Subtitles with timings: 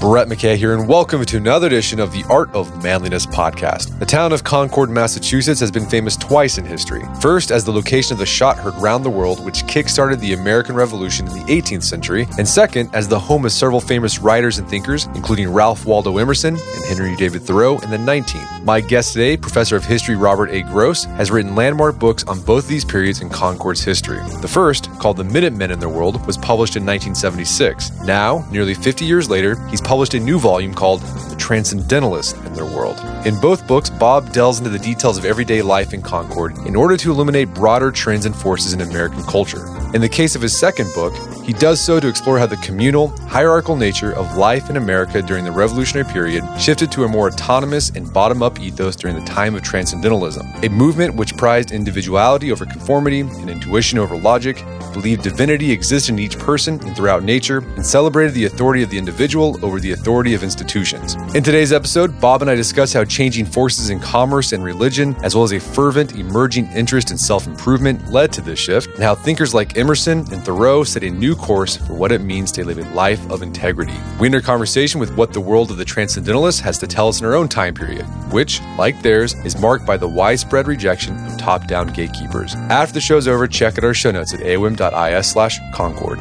[0.00, 3.98] Brett McKay here, and welcome to another edition of the Art of Manliness podcast.
[3.98, 7.02] The town of Concord, Massachusetts has been famous twice in history.
[7.20, 10.74] First, as the location of the shot heard round the world, which kickstarted the American
[10.74, 14.66] Revolution in the 18th century, and second, as the home of several famous writers and
[14.66, 18.64] thinkers, including Ralph Waldo Emerson and Henry David Thoreau in the 19th.
[18.64, 20.62] My guest today, Professor of History Robert A.
[20.62, 24.20] Gross, has written landmark books on both these periods in Concord's history.
[24.40, 28.00] The first, called The Minutemen and Their World, was published in 1976.
[28.06, 32.64] Now, nearly 50 years later, he's published a new volume called The Transcendentalists and Their
[32.64, 32.96] World.
[33.26, 36.96] In both books, Bob delves into the details of everyday life in Concord in order
[36.96, 39.66] to illuminate broader trends and forces in American culture.
[39.92, 41.12] In the case of his second book,
[41.44, 45.44] he does so to explore how the communal, hierarchical nature of life in America during
[45.44, 49.56] the Revolutionary period shifted to a more autonomous and bottom up ethos during the time
[49.56, 55.72] of Transcendentalism, a movement which prized individuality over conformity and intuition over logic, believed divinity
[55.72, 59.79] existed in each person and throughout nature, and celebrated the authority of the individual over
[59.80, 61.14] the authority of institutions.
[61.34, 65.34] In today's episode, Bob and I discuss how changing forces in commerce and religion, as
[65.34, 69.14] well as a fervent, emerging interest in self improvement, led to this shift, and how
[69.14, 72.78] thinkers like Emerson and Thoreau set a new course for what it means to live
[72.78, 73.94] a life of integrity.
[74.18, 77.26] We enter conversation with what the world of the Transcendentalists has to tell us in
[77.26, 81.66] our own time period, which, like theirs, is marked by the widespread rejection of top
[81.66, 82.54] down gatekeepers.
[82.54, 86.18] After the show's over, check out our show notes at aom.is slash concord.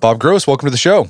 [0.00, 1.08] Bob Gross, welcome to the show.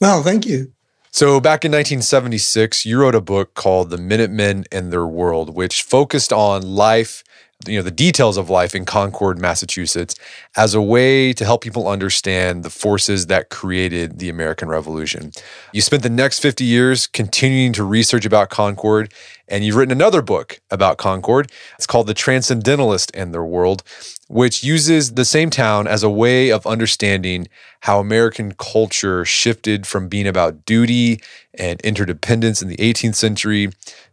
[0.00, 0.72] Well, thank you.
[1.12, 5.82] So, back in 1976, you wrote a book called The Minutemen and Their World, which
[5.82, 7.22] focused on life,
[7.66, 10.14] you know, the details of life in Concord, Massachusetts,
[10.56, 15.32] as a way to help people understand the forces that created the American Revolution.
[15.72, 19.12] You spent the next 50 years continuing to research about Concord,
[19.46, 21.52] and you've written another book about Concord.
[21.76, 23.82] It's called The Transcendentalist and Their World,
[24.28, 27.48] which uses the same town as a way of understanding
[27.80, 31.20] how American culture shifted from being about duty
[31.54, 33.70] and interdependence in the 18th century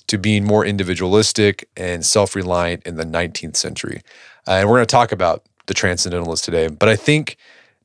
[0.08, 4.02] to being more individualistic and self reliant in the 19th century.
[4.48, 6.68] Uh, and we're going to talk about the Transcendentalists today.
[6.68, 7.38] But I think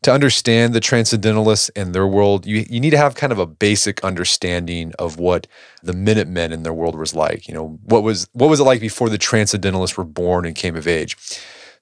[0.02, 3.46] to understand the Transcendentalists and their world, you, you need to have kind of a
[3.46, 5.46] basic understanding of what
[5.82, 7.48] the Minutemen in their world was like.
[7.48, 10.76] You know, what was what was it like before the Transcendentalists were born and came
[10.76, 11.16] of age?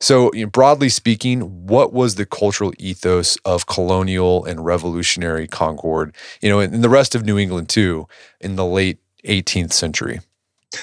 [0.02, 6.14] So, you know, broadly speaking, what was the cultural ethos of colonial and revolutionary Concord,
[6.40, 8.08] you know, and the rest of New England too,
[8.40, 10.20] in the late 18th century?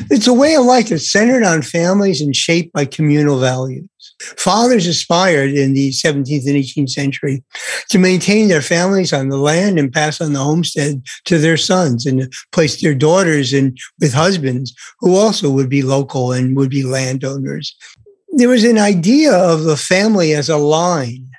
[0.10, 3.88] It's a way of life that's centered on families and shaped by communal values.
[4.38, 7.44] Fathers aspired in the 17th and 18th century
[7.90, 12.06] to maintain their families on the land and pass on the homestead to their sons
[12.06, 16.70] and to place their daughters in with husbands who also would be local and would
[16.70, 17.76] be landowners.
[18.34, 21.30] There was an idea of the family as a line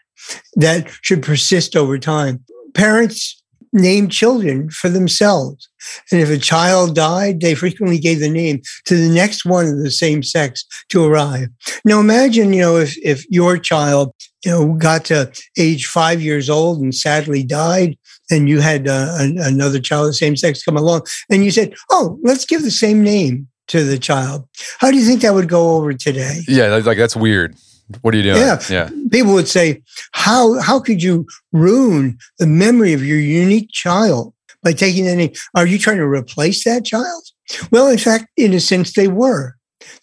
[0.54, 2.44] that should persist over time.
[2.74, 3.42] Parents
[3.72, 5.68] named children for themselves.
[6.10, 9.78] And if a child died, they frequently gave the name to the next one of
[9.78, 11.48] the same sex to arrive.
[11.84, 14.12] Now imagine, you know, if, if your child,
[14.44, 17.96] you know, got to age five years old and sadly died,
[18.30, 21.74] and you had uh, another child of the same sex come along, and you said,
[21.90, 24.46] "Oh, let's give the same name to the child."
[24.78, 26.42] How do you think that would go over today?
[26.46, 27.56] Yeah, like that's weird.
[28.02, 28.36] What are you doing?
[28.36, 28.60] Yeah.
[28.68, 28.90] yeah.
[29.10, 29.82] People would say,
[30.12, 35.34] how, how could you ruin the memory of your unique child by taking any?
[35.54, 37.24] Are you trying to replace that child?
[37.70, 39.54] Well, in fact, in a sense, they were.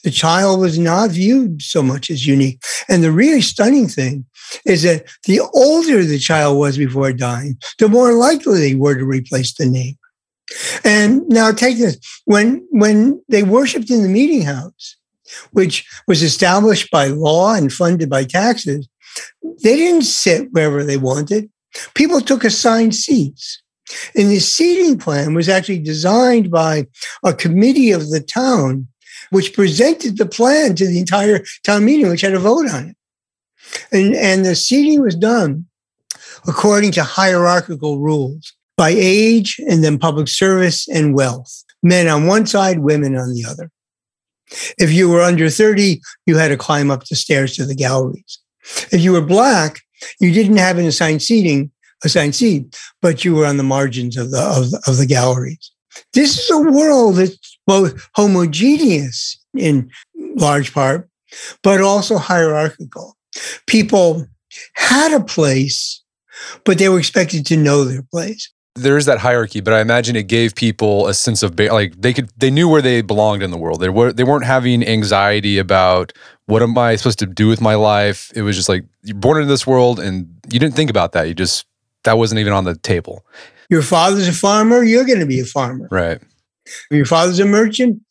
[0.04, 2.62] The child was not viewed so much as unique.
[2.88, 4.26] And the really stunning thing
[4.66, 9.06] is that the older the child was before dying, the more likely they were to
[9.06, 9.98] replace the name.
[10.84, 14.96] And now take this when when they worshipped in the meeting house,
[15.52, 18.88] which was established by law and funded by taxes,
[19.64, 21.50] they didn't sit wherever they wanted.
[21.94, 23.62] People took assigned seats.
[24.16, 26.88] And the seating plan was actually designed by
[27.24, 28.88] a committee of the town,
[29.30, 32.96] which presented the plan to the entire town meeting, which had a vote on it.
[33.92, 35.66] And, and the seating was done
[36.48, 41.64] according to hierarchical rules by age and then public service and wealth.
[41.82, 43.72] Men on one side, women on the other.
[44.78, 48.40] If you were under 30, you had to climb up the stairs to the galleries.
[48.92, 49.82] If you were black,
[50.20, 51.72] you didn't have an assigned seating,
[52.04, 55.72] assigned seat, but you were on the margins of the of, of the galleries.
[56.14, 59.90] This is a world that's both homogeneous in
[60.36, 61.10] large part,
[61.64, 63.16] but also hierarchical.
[63.68, 64.26] People
[64.74, 66.04] had a place,
[66.64, 70.16] but they were expected to know their place there is that hierarchy, but I imagine
[70.16, 73.52] it gave people a sense of like they could they knew where they belonged in
[73.52, 73.80] the world.
[73.80, 76.12] They were they weren't having anxiety about
[76.46, 78.32] what am I supposed to do with my life.
[78.36, 81.28] It was just like you're born into this world, and you didn't think about that.
[81.28, 81.66] You just
[82.04, 83.26] that wasn't even on the table.
[83.70, 84.84] Your father's a farmer.
[84.84, 86.22] You're going to be a farmer, right?
[86.66, 88.02] If your father's a merchant.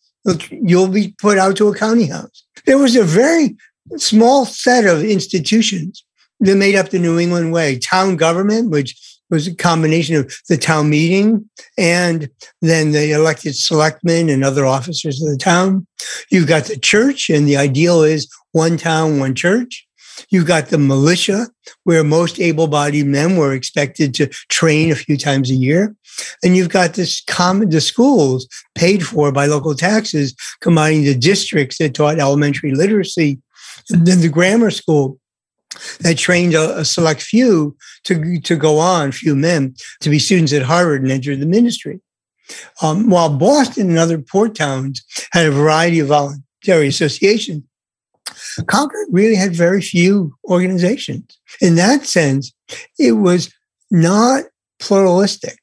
[0.51, 2.45] You'll be put out to a county house.
[2.65, 3.55] There was a very
[3.99, 6.03] small set of institutions
[6.41, 7.79] that made up the New England way.
[7.79, 8.97] Town government, which
[9.31, 11.49] was a combination of the town meeting
[11.79, 12.29] and
[12.61, 15.87] then the elected selectmen and other officers of the town.
[16.31, 19.87] You've got the church, and the ideal is one town, one church.
[20.31, 21.49] You've got the militia,
[21.85, 25.95] where most able bodied men were expected to train a few times a year.
[26.45, 31.79] And you've got this common, the schools paid for by local taxes, combining the districts
[31.79, 33.41] that taught elementary literacy,
[33.91, 35.19] and then the grammar school
[36.01, 40.53] that trained a, a, select few to, to go on, few men, to be students
[40.53, 42.01] at Harvard and enter the ministry.
[42.83, 47.63] Um, while Boston and other port towns had a variety of voluntary associations,
[48.67, 51.39] Concord really had very few organizations.
[51.61, 52.53] In that sense,
[52.99, 53.53] it was
[53.91, 54.45] not
[54.79, 55.59] pluralistic.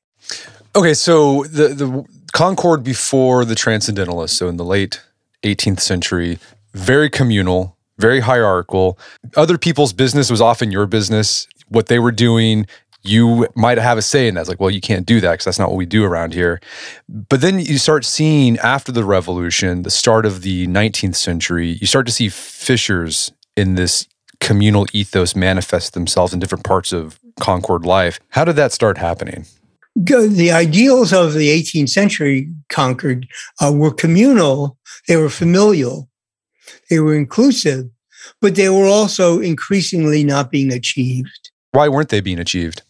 [0.76, 5.02] Okay, so the, the Concord before the Transcendentalists, so in the late
[5.44, 6.40] 18th century,
[6.74, 8.98] very communal, very hierarchical.
[9.36, 11.48] Other people's business was often your business.
[11.70, 12.68] What they were doing,
[13.04, 14.42] you might have a say in that.
[14.42, 16.60] It's like, well, you can't do that because that's not what we do around here.
[17.08, 21.88] But then you start seeing after the revolution, the start of the 19th century, you
[21.88, 24.08] start to see fissures in this
[24.40, 28.20] communal ethos manifest themselves in different parts of Concord life.
[28.30, 29.46] How did that start happening?
[29.96, 33.28] The ideals of the 18th century Concord
[33.62, 34.78] uh, were communal,
[35.08, 36.10] they were familial,
[36.92, 37.90] they were inclusive,
[38.42, 41.50] but they were also increasingly not being achieved.
[41.72, 42.84] Why weren't they being achieved?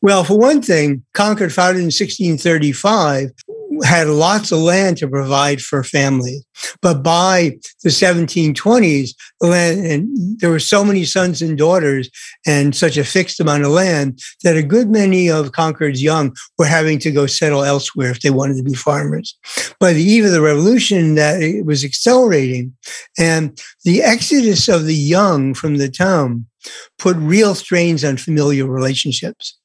[0.00, 3.32] Well, for one thing, Concord, founded in 1635,
[3.84, 6.44] had lots of land to provide for families.
[6.82, 9.10] But by the 1720s,
[9.40, 12.10] the land, and there were so many sons and daughters
[12.46, 16.66] and such a fixed amount of land that a good many of Concord's young were
[16.66, 19.38] having to go settle elsewhere if they wanted to be farmers.
[19.78, 22.74] By the eve of the revolution, that it was accelerating.
[23.18, 26.46] And the exodus of the young from the town
[26.98, 29.59] put real strains on familial relationships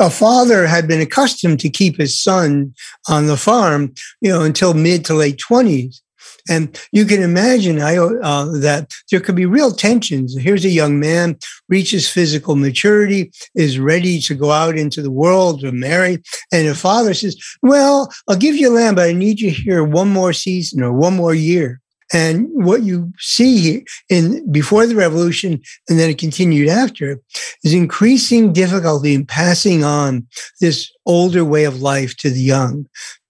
[0.00, 2.74] a father had been accustomed to keep his son
[3.08, 6.00] on the farm, you know, until mid to late 20s.
[6.48, 10.36] And you can imagine I, uh, that there could be real tensions.
[10.38, 15.60] Here's a young man, reaches physical maturity, is ready to go out into the world
[15.60, 16.22] to marry.
[16.52, 20.08] And the father says, Well, I'll give you land, but I need you here one
[20.08, 21.80] more season or one more year.
[22.12, 27.20] And what you see here in before the revolution, and then it continued after,
[27.64, 30.26] is increasing difficulty in passing on
[30.60, 32.86] this older way of life to the young.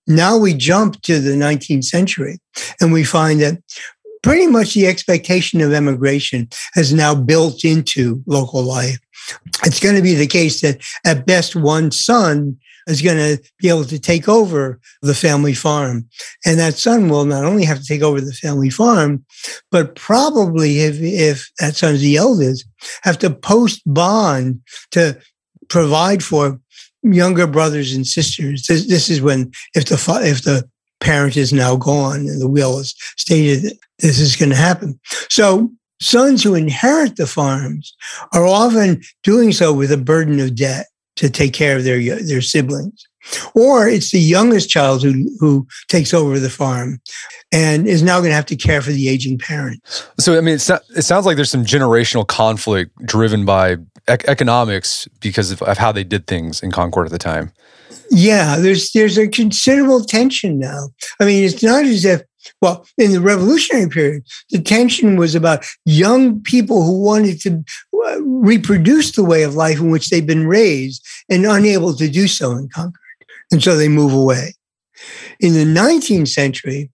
[0.07, 2.39] Now we jump to the 19th century
[2.81, 3.59] and we find that
[4.23, 8.99] pretty much the expectation of emigration has now built into local life.
[9.65, 13.69] It's going to be the case that at best one son is going to be
[13.69, 16.09] able to take over the family farm.
[16.45, 19.25] And that son will not only have to take over the family farm,
[19.71, 22.65] but probably if, if that son's the eldest,
[23.03, 24.61] have to post bond
[24.93, 25.19] to
[25.69, 26.61] provide for
[27.03, 28.67] younger brothers and sisters.
[28.67, 30.69] This, this is when, if the, if the
[31.01, 34.99] parent is now gone and the will is stated this is going to happen.
[35.29, 37.95] So sons who inherit the farms
[38.33, 40.87] are often doing so with a burden of debt
[41.17, 43.07] to take care of their their siblings
[43.55, 47.01] or it's the youngest child who who takes over the farm
[47.53, 50.07] and is now going to have to care for the aging parents.
[50.19, 53.77] So I mean, it, it sounds like there's some generational conflict driven by
[54.09, 57.53] ec- economics because of, of how they did things in Concord at the time.
[58.11, 60.89] Yeah, there's there's a considerable tension now.
[61.21, 62.23] I mean, it's not as if
[62.63, 67.65] well, in the revolutionary period, the tension was about young people who wanted to
[68.21, 72.53] reproduce the way of life in which they've been raised and unable to do so
[72.53, 72.95] in Concord.
[73.51, 74.55] And so they move away.
[75.41, 76.91] In the 19th century,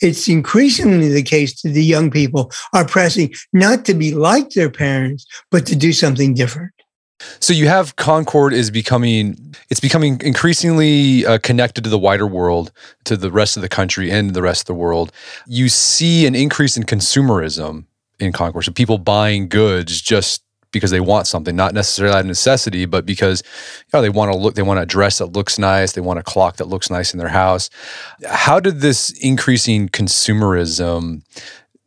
[0.00, 4.70] it's increasingly the case that the young people are pressing not to be like their
[4.70, 6.72] parents, but to do something different.
[7.38, 12.72] So you have Concord is becoming it's becoming increasingly uh, connected to the wider world,
[13.04, 15.12] to the rest of the country and the rest of the world.
[15.46, 17.84] You see an increase in consumerism
[18.20, 22.26] in Concord, so people buying goods just because they want something, not necessarily out of
[22.26, 23.42] necessity, but because
[23.78, 26.18] you know they want to look, they want a dress that looks nice, they want
[26.18, 27.70] a clock that looks nice in their house.
[28.26, 31.22] How did this increasing consumerism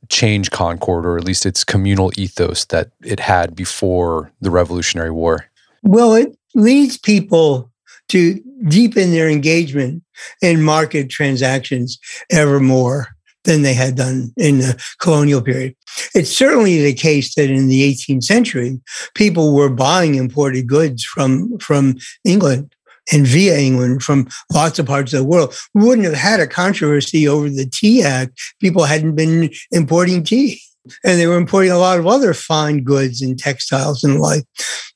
[0.09, 5.45] change Concord, or at least its communal ethos that it had before the Revolutionary War?
[5.81, 7.71] Well, it leads people
[8.09, 10.03] to deepen their engagement
[10.41, 11.99] in market transactions
[12.29, 13.12] ever more
[13.43, 15.75] than they had done in the colonial period.
[16.15, 18.79] It's certainly the case that in the 18th century,
[19.15, 22.73] people were buying imported goods from, from England
[23.11, 25.55] and via England from lots of parts of the world.
[25.73, 28.39] We wouldn't have had a controversy over the Tea Act.
[28.59, 30.61] People hadn't been importing tea.
[31.03, 34.43] And they were importing a lot of other fine goods and textiles and the like.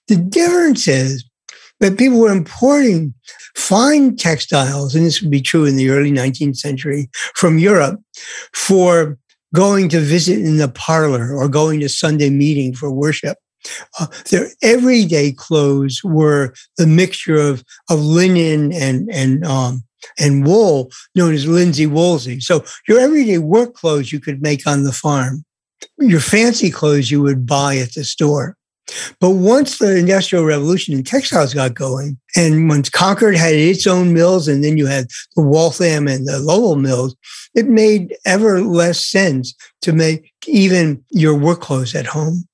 [0.07, 1.23] The difference is
[1.79, 3.13] that people were importing
[3.55, 7.99] fine textiles, and this would be true in the early 19th century from Europe
[8.53, 9.17] for
[9.53, 13.37] going to visit in the parlor or going to Sunday meeting for worship.
[13.99, 19.83] Uh, their everyday clothes were the mixture of, of linen and, and, um,
[20.19, 22.39] and wool known as linsey woolsey.
[22.39, 25.43] So your everyday work clothes you could make on the farm.
[25.97, 28.56] Your fancy clothes you would buy at the store.
[29.19, 34.13] But once the Industrial Revolution and textiles got going, and once Concord had its own
[34.13, 37.15] mills, and then you had the Waltham and the Lowell mills,
[37.53, 42.47] it made ever less sense to make even your work clothes at home.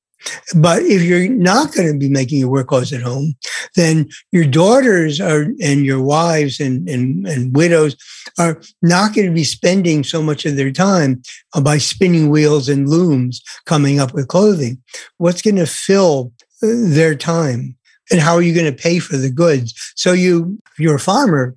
[0.55, 3.35] But if you're not going to be making your work clothes at home,
[3.75, 7.95] then your daughters are and your wives and, and, and widows
[8.39, 11.21] are not going to be spending so much of their time
[11.61, 14.81] by spinning wheels and looms coming up with clothing.
[15.17, 17.75] What's going to fill uh, their time?
[18.11, 19.73] And how are you going to pay for the goods?
[19.95, 21.55] So you, you're a farmer,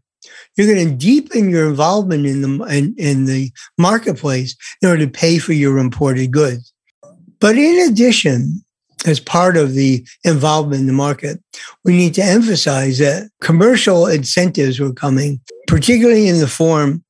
[0.57, 5.11] you're going to deepen your involvement in the in, in the marketplace in order to
[5.11, 6.73] pay for your imported goods.
[7.41, 8.65] But in addition,
[9.07, 11.41] as part of the involvement in the market,
[11.85, 17.05] we need to emphasize that commercial incentives were coming, particularly in the form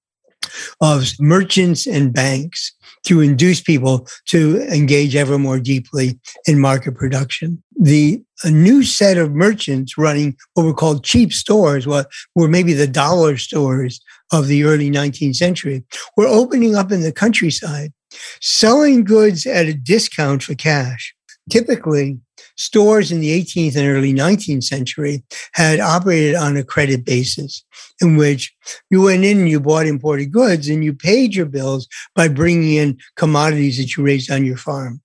[0.80, 2.72] of merchants and banks
[3.04, 7.62] to induce people to engage ever more deeply in market production.
[7.78, 12.74] The a new set of merchants running what were called cheap stores, what were maybe
[12.74, 14.00] the dollar stores
[14.32, 15.84] of the early 19th century,
[16.16, 17.92] were opening up in the countryside
[18.40, 21.14] selling goods at a discount for cash.
[21.50, 22.18] Typically,
[22.56, 27.64] stores in the 18th and early 19th century had operated on a credit basis
[28.00, 28.54] in which
[28.90, 32.74] you went in and you bought imported goods and you paid your bills by bringing
[32.74, 35.00] in commodities that you raised on your farm.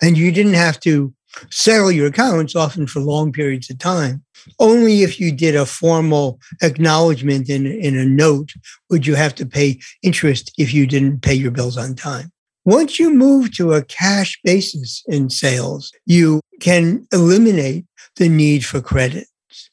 [0.00, 1.12] And you didn't have to
[1.50, 4.24] settle your accounts often for long periods of time.
[4.58, 8.52] Only if you did a formal acknowledgement in, in a note
[8.90, 12.30] would you have to pay interest if you didn't pay your bills on time.
[12.64, 17.86] Once you move to a cash basis in sales, you can eliminate
[18.16, 19.28] the need for credit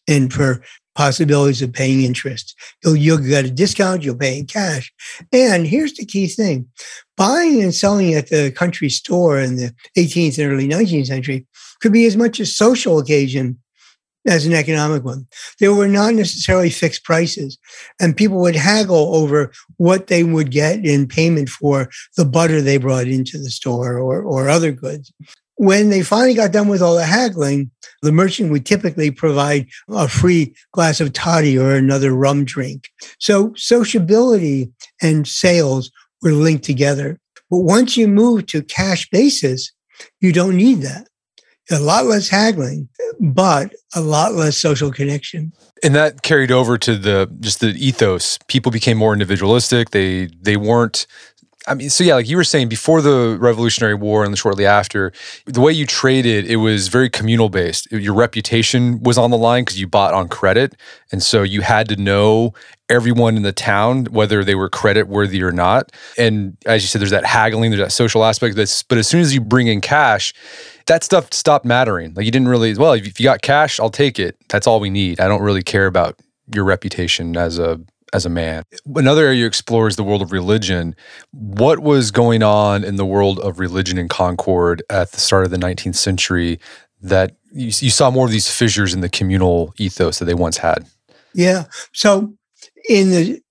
[0.07, 0.61] and for
[0.95, 2.55] possibilities of paying interest.
[2.83, 4.93] You'll, you'll get a discount, you'll pay in cash.
[5.31, 6.67] And here's the key thing
[7.17, 11.47] buying and selling at the country store in the 18th and early 19th century
[11.81, 13.59] could be as much a social occasion
[14.27, 15.27] as an economic one.
[15.59, 17.57] There were not necessarily fixed prices,
[17.99, 22.77] and people would haggle over what they would get in payment for the butter they
[22.77, 25.11] brought into the store or, or other goods.
[25.55, 27.69] When they finally got done with all the haggling,
[28.01, 32.89] the merchant would typically provide a free glass of toddy or another rum drink.
[33.19, 37.19] So sociability and sales were linked together.
[37.51, 39.71] But once you move to cash basis,
[40.19, 41.07] you don't need that
[41.71, 42.89] a lot less haggling,
[43.19, 45.53] but a lot less social connection.
[45.83, 48.37] And that carried over to the just the ethos.
[48.47, 49.91] People became more individualistic.
[49.91, 51.07] They they weren't
[51.65, 55.13] I mean, so yeah, like you were saying before the Revolutionary War and shortly after,
[55.45, 57.89] the way you traded, it was very communal based.
[57.91, 60.75] Your reputation was on the line because you bought on credit.
[61.11, 62.53] And so you had to know
[62.89, 65.91] everyone in the town, whether they were credit worthy or not.
[66.17, 68.57] And as you said, there's that haggling, there's that social aspect.
[68.57, 70.33] This, but as soon as you bring in cash,
[70.87, 72.13] that stuff stopped mattering.
[72.13, 74.35] Like you didn't really, well, if you got cash, I'll take it.
[74.49, 75.19] That's all we need.
[75.19, 76.19] I don't really care about
[76.53, 77.79] your reputation as a
[78.13, 78.63] as a man.
[78.95, 80.95] Another area you explore is the world of religion.
[81.31, 85.51] What was going on in the world of religion in Concord at the start of
[85.51, 86.59] the 19th century
[87.01, 90.57] that you, you saw more of these fissures in the communal ethos that they once
[90.57, 90.85] had?
[91.33, 91.65] Yeah.
[91.93, 92.33] So
[92.87, 93.41] in the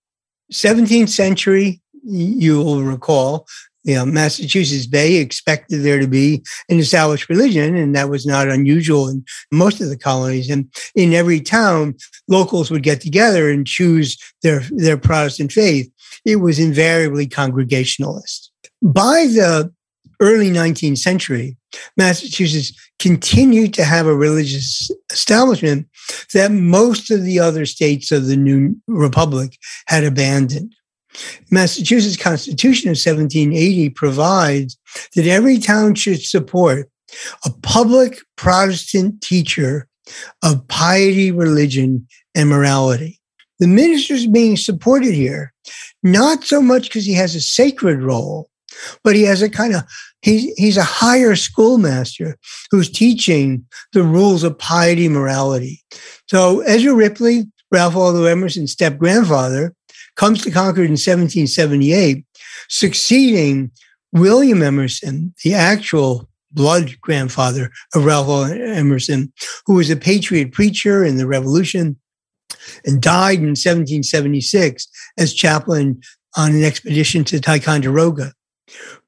[0.52, 3.46] 17th century, you will recall
[3.84, 8.48] you know, Massachusetts Bay expected there to be an established religion, and that was not
[8.48, 10.48] unusual in most of the colonies.
[10.48, 11.96] And in every town,
[12.28, 15.90] locals would get together and choose their, their Protestant faith.
[16.24, 18.50] It was invariably Congregationalist.
[18.80, 19.72] By the
[20.20, 21.56] early 19th century,
[21.96, 25.88] Massachusetts continued to have a religious establishment
[26.34, 29.58] that most of the other states of the new republic
[29.88, 30.74] had abandoned.
[31.50, 34.78] Massachusetts Constitution of 1780 provides
[35.14, 36.88] that every town should support
[37.44, 39.88] a public Protestant teacher
[40.42, 43.20] of piety, religion, and morality.
[43.58, 45.52] The minister is being supported here,
[46.02, 48.48] not so much because he has a sacred role,
[49.04, 49.84] but he has a kind of
[50.22, 52.36] he's he's a higher schoolmaster
[52.70, 55.82] who's teaching the rules of piety, morality.
[56.26, 59.74] So Ezra Ripley, Ralph Waldo Emerson's step grandfather,
[60.16, 62.24] comes to Concord in 1778,
[62.68, 63.70] succeeding
[64.12, 69.32] William Emerson, the actual blood grandfather of Ralph Emerson,
[69.66, 71.96] who was a patriot preacher in the Revolution
[72.84, 74.86] and died in 1776
[75.18, 76.00] as chaplain
[76.36, 78.32] on an expedition to Ticonderoga.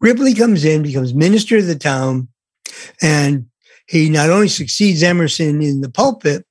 [0.01, 2.29] Ripley comes in, becomes minister of the town,
[3.01, 3.47] and
[3.87, 6.45] he not only succeeds Emerson in the pulpit,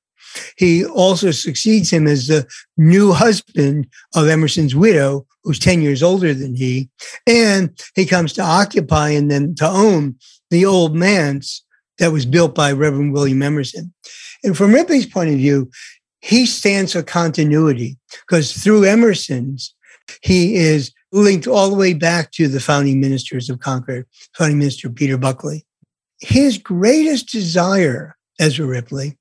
[0.56, 6.34] he also succeeds him as the new husband of Emerson's widow, who's 10 years older
[6.34, 6.88] than he.
[7.26, 10.16] And he comes to occupy and then to own
[10.50, 11.62] the old manse
[11.98, 13.92] that was built by Reverend William Emerson.
[14.42, 15.70] And from Ripley's point of view,
[16.20, 19.74] he stands for continuity because through Emerson's,
[20.22, 24.90] he is linked all the way back to the founding ministers of Concord, founding minister
[24.90, 25.64] Peter Bulkeley.
[26.20, 29.18] His greatest desire, Ezra Ripley,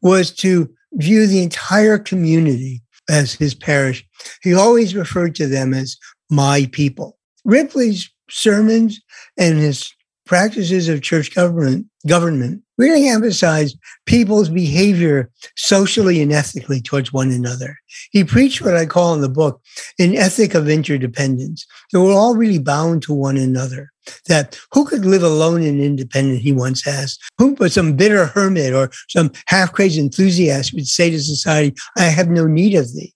[0.00, 4.06] was to view the entire community as his parish.
[4.42, 5.96] He always referred to them as
[6.30, 7.18] my people.
[7.44, 9.00] Ripley's sermons
[9.36, 9.92] and his
[10.24, 17.76] practices of church government government really emphasized people's behavior socially and ethically towards one another.
[18.10, 19.60] He preached what I call in the book
[19.98, 21.66] an ethic of interdependence.
[21.92, 23.91] That we're all really bound to one another.
[24.28, 27.22] That who could live alone and independent, he once asked.
[27.38, 32.04] Who but some bitter hermit or some half crazy enthusiast would say to society, I
[32.04, 33.14] have no need of thee.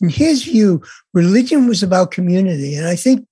[0.00, 2.74] In his view, religion was about community.
[2.74, 3.26] And I think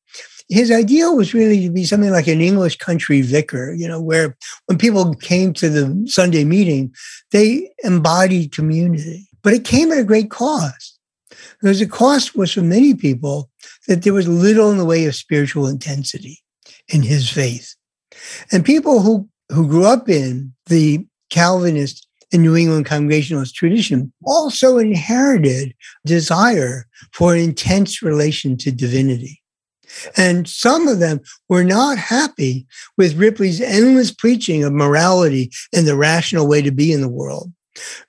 [0.49, 4.37] his ideal was really to be something like an English country vicar, you know, where
[4.67, 6.95] when people came to the Sunday meeting,
[7.33, 9.29] they embodied community.
[9.43, 10.99] But it came at a great cost.
[11.61, 13.51] Because the cost was for many people
[13.89, 16.43] that there was little in the way of spiritual intensity
[16.89, 17.75] in his faith.
[18.53, 24.79] And people who, who grew up in the Calvinist and New England Congregationalist tradition also
[24.79, 29.43] inherited desire for intense relation to divinity.
[30.17, 32.67] And some of them were not happy
[32.99, 37.53] with Ripley's endless preaching of morality and the rational way to be in the world.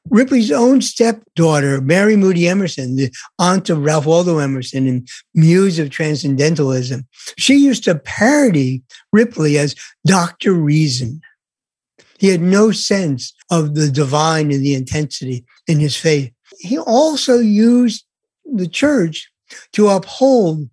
[0.09, 5.89] Ripley's own stepdaughter, Mary Moody Emerson, the aunt of Ralph Waldo Emerson and muse of
[5.89, 7.05] transcendentalism,
[7.37, 9.75] she used to parody Ripley as
[10.05, 10.53] Dr.
[10.53, 11.21] Reason.
[12.19, 16.31] He had no sense of the divine and the intensity in his faith.
[16.59, 18.05] He also used
[18.45, 19.29] the church
[19.73, 20.69] to uphold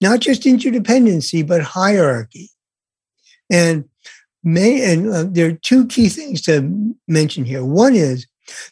[0.00, 2.50] not just interdependency, but hierarchy.
[3.50, 3.84] And,
[4.42, 7.64] may, and uh, there are two key things to mention here.
[7.64, 8.26] One is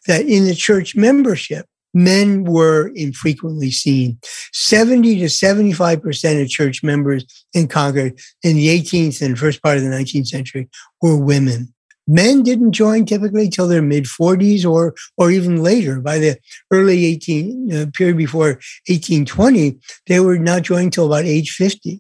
[0.07, 4.19] that in the church membership, men were infrequently seen.
[4.53, 9.83] 70 to 75% of church members in Concord in the 18th and first part of
[9.83, 10.69] the 19th century
[11.01, 11.73] were women.
[12.07, 16.01] Men didn't join typically till their mid 40s or or even later.
[16.01, 16.39] By the
[16.71, 21.99] early 18 uh, period before 1820, they were not joining till about age 50.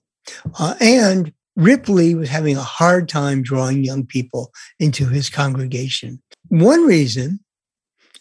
[0.60, 6.22] Uh, and Ripley was having a hard time drawing young people into his congregation.
[6.48, 7.40] One reason,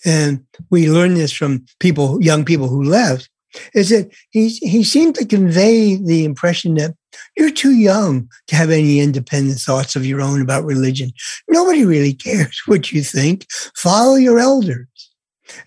[0.05, 3.29] and we learned this from people, young people who left,
[3.73, 6.95] is that he, he seemed to convey the impression that
[7.37, 11.11] you're too young to have any independent thoughts of your own about religion.
[11.47, 13.47] Nobody really cares what you think.
[13.75, 14.87] Follow your elders.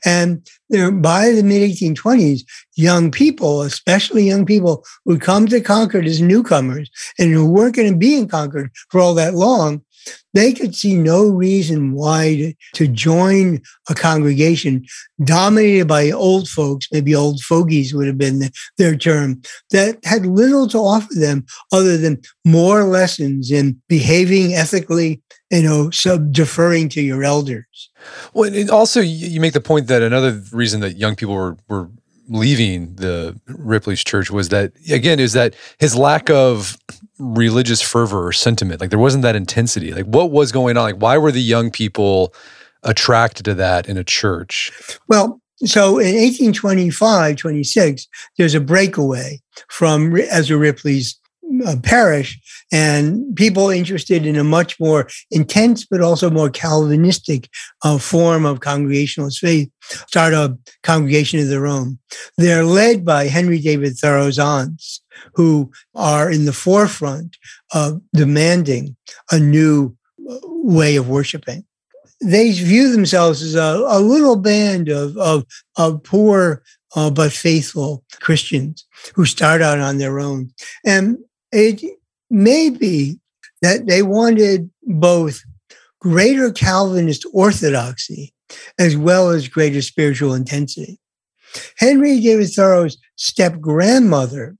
[0.04, 2.40] And by the mid 1820s,
[2.76, 7.92] young people, especially young people who come to Concord as newcomers and who weren't going
[7.92, 9.82] to be in Concord for all that long,
[10.34, 14.84] they could see no reason why to, to, join a congregation
[15.24, 19.40] dominated by old folks, maybe old fogies would have been the, their term,
[19.70, 25.90] that had little to offer them other than more lessons in behaving ethically, you know,
[25.90, 27.90] sub deferring to your elders.
[28.32, 31.90] Well, and also you make the point that another reason that young people were, were
[32.28, 36.76] leaving the Ripley's church was that again is that his lack of
[37.18, 38.80] religious fervor or sentiment.
[38.80, 39.92] Like there wasn't that intensity.
[39.92, 40.84] Like what was going on?
[40.84, 42.34] Like why were the young people
[42.82, 44.72] attracted to that in a church?
[45.08, 51.18] Well so in 1825 26 there's a breakaway from Ezra Ripley's
[51.66, 52.38] uh, parish
[52.70, 57.48] and people interested in a much more intense but also more Calvinistic
[57.82, 59.70] uh, form of congregationalist faith
[60.06, 61.98] start a congregation of their own.
[62.36, 65.02] They're led by Henry David Thoreau's aunts,
[65.34, 67.36] who are in the forefront
[67.72, 68.96] of demanding
[69.30, 69.96] a new
[70.28, 71.64] uh, way of worshiping.
[72.20, 75.44] They view themselves as a, a little band of, of,
[75.76, 76.62] of poor
[76.96, 80.50] uh, but faithful Christians who start out on their own.
[80.84, 81.18] And
[81.52, 81.82] it
[82.30, 83.18] may be
[83.62, 85.42] that they wanted both
[86.00, 88.32] greater Calvinist orthodoxy
[88.78, 90.98] as well as greater spiritual intensity.
[91.78, 94.56] Henry David Thoreau's step grandmother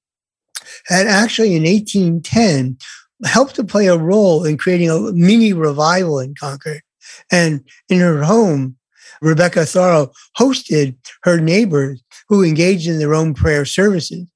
[0.87, 2.79] had actually in 1810
[3.25, 6.83] helped to play a role in creating a mini revival in Concord.
[7.31, 8.77] And in her home,
[9.21, 14.27] Rebecca Thoreau hosted her neighbors who engaged in their own prayer services.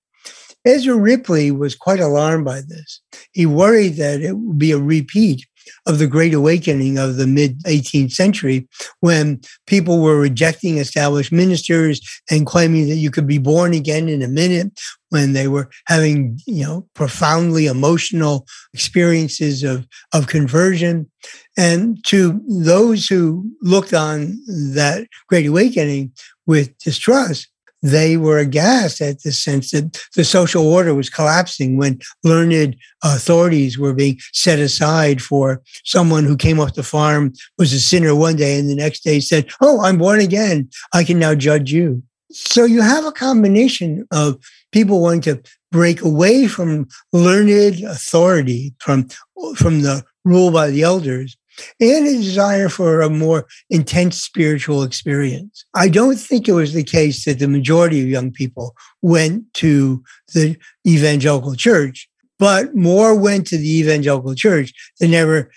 [0.65, 3.01] Ezra Ripley was quite alarmed by this.
[3.33, 5.47] He worried that it would be a repeat
[5.87, 8.69] of the Great Awakening of the mid 18th century
[9.01, 14.23] when people were rejecting established ministers and claiming that you could be born again in
[14.23, 14.73] a minute,
[15.13, 21.07] when they were having, you know, profoundly emotional experiences of, of conversion.
[21.55, 24.41] And to those who looked on
[24.73, 26.13] that Great Awakening
[26.47, 27.49] with distrust,
[27.83, 33.79] they were aghast at the sense that the social order was collapsing when learned authorities
[33.79, 38.37] were being set aside for someone who came off the farm, was a sinner one
[38.37, 40.69] day, and the next day said, Oh, I'm born again.
[40.95, 42.03] I can now judge you.
[42.31, 44.39] So you have a combination of
[44.71, 49.09] people wanting to break away from learned authority, from,
[49.57, 51.37] from the rule by the elders,
[51.81, 55.65] and a desire for a more intense spiritual experience.
[55.75, 60.03] I don't think it was the case that the majority of young people went to
[60.35, 65.51] the evangelical church, but more went to the evangelical church than never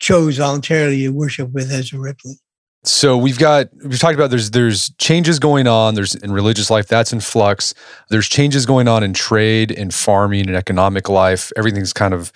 [0.00, 2.34] chose voluntarily to worship with Ezra Ripley.
[2.84, 6.88] So we've got we've talked about there's there's changes going on there's in religious life
[6.88, 7.74] that's in flux.
[8.10, 11.52] There's changes going on in trade and farming and economic life.
[11.56, 12.32] Everything's kind of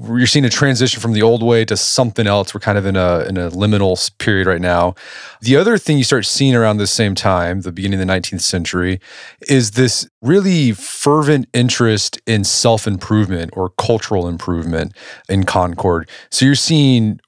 [0.00, 2.54] you're seeing a transition from the old way to something else.
[2.54, 4.94] We're kind of in a in a liminal period right now.
[5.40, 8.42] The other thing you start seeing around the same time the beginning of the 19th
[8.42, 9.00] century
[9.48, 14.92] is this really fervent interest in self-improvement or cultural improvement
[15.28, 16.08] in Concord.
[16.30, 17.18] So you're seeing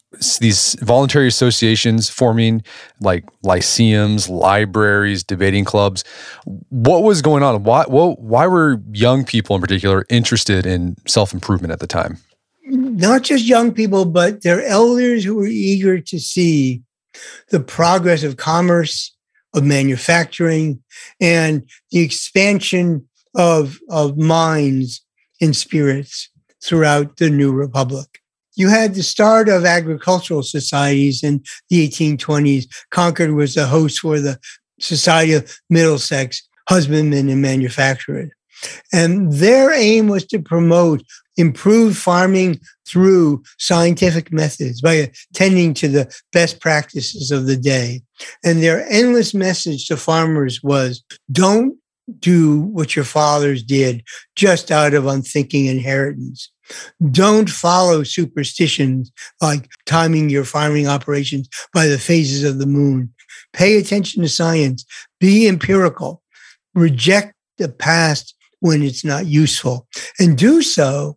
[0.40, 2.62] these voluntary associations forming
[3.00, 6.04] like lyceums libraries debating clubs.
[6.70, 7.62] What was going on?
[7.62, 12.18] Why what, why were young people in particular interested in self-improvement at the time?
[12.64, 16.82] Not just young people but their elders who were eager to see
[17.50, 19.14] the progress of commerce
[19.54, 20.82] of manufacturing
[21.20, 25.02] and the expansion of, of minds
[25.40, 26.30] and spirits
[26.62, 28.20] throughout the new republic
[28.56, 32.66] you had the start of agricultural societies in the 1820s.
[32.90, 34.38] Concord was the host for the
[34.80, 38.30] Society of Middlesex Husbandmen and Manufacturers.
[38.92, 41.02] And their aim was to promote
[41.36, 48.00] improved farming through scientific methods by attending to the best practices of the day.
[48.42, 51.76] And their endless message to farmers was don't
[52.18, 54.02] do what your fathers did
[54.36, 56.50] just out of unthinking inheritance.
[57.10, 63.12] Don't follow superstitions like timing your farming operations by the phases of the moon.
[63.52, 64.84] Pay attention to science.
[65.20, 66.22] Be empirical.
[66.74, 69.86] Reject the past when it's not useful
[70.18, 71.16] and do so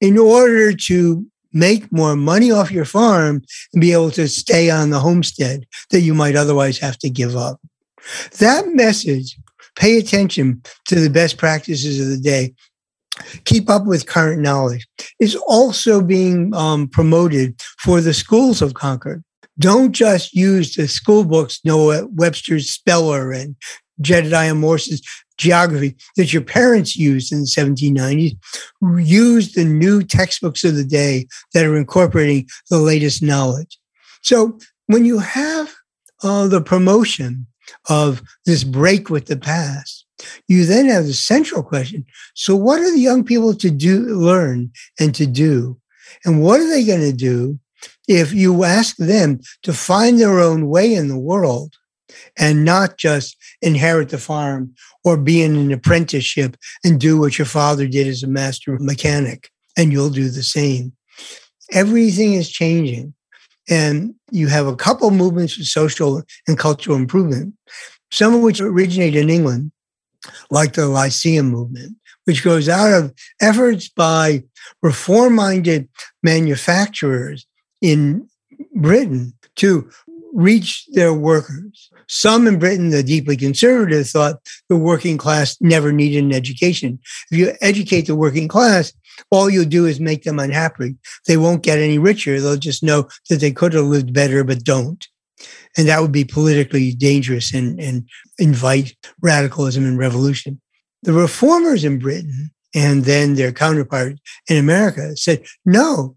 [0.00, 4.90] in order to make more money off your farm and be able to stay on
[4.90, 7.60] the homestead that you might otherwise have to give up.
[8.38, 9.36] That message,
[9.76, 12.54] pay attention to the best practices of the day,
[13.44, 14.86] keep up with current knowledge
[15.20, 19.22] is also being um, promoted for the schools of Concord.
[19.58, 23.56] Don't just use the school books, Noah Webster's Speller and
[24.00, 25.02] Jedediah Morse's
[25.36, 28.36] geography that your parents used in the 1790s.
[29.04, 33.78] Use the new textbooks of the day that are incorporating the latest knowledge.
[34.22, 35.72] So when you have
[36.22, 37.46] uh, the promotion
[37.88, 39.97] of this break with the past,
[40.48, 42.04] you then have the central question.
[42.34, 45.78] So what are the young people to do, learn and to do?
[46.24, 47.58] And what are they going to do
[48.08, 51.74] if you ask them to find their own way in the world
[52.36, 57.46] and not just inherit the farm or be in an apprenticeship and do what your
[57.46, 60.92] father did as a master mechanic and you'll do the same.
[61.72, 63.14] Everything is changing.
[63.70, 67.54] And you have a couple movements for social and cultural improvement,
[68.10, 69.70] some of which originate in England,
[70.50, 74.42] like the Lyceum movement, which goes out of efforts by
[74.82, 75.88] reform minded
[76.22, 77.46] manufacturers
[77.80, 78.28] in
[78.74, 79.90] Britain to
[80.32, 81.90] reach their workers.
[82.08, 84.36] Some in Britain, the deeply conservative, thought
[84.68, 86.98] the working class never needed an education.
[87.30, 88.92] If you educate the working class,
[89.30, 90.96] all you'll do is make them unhappy.
[91.26, 92.40] They won't get any richer.
[92.40, 95.06] They'll just know that they could have lived better, but don't.
[95.78, 98.06] And that would be politically dangerous and, and
[98.38, 100.60] invite radicalism and revolution.
[101.04, 106.16] The reformers in Britain and then their counterpart in America said, no,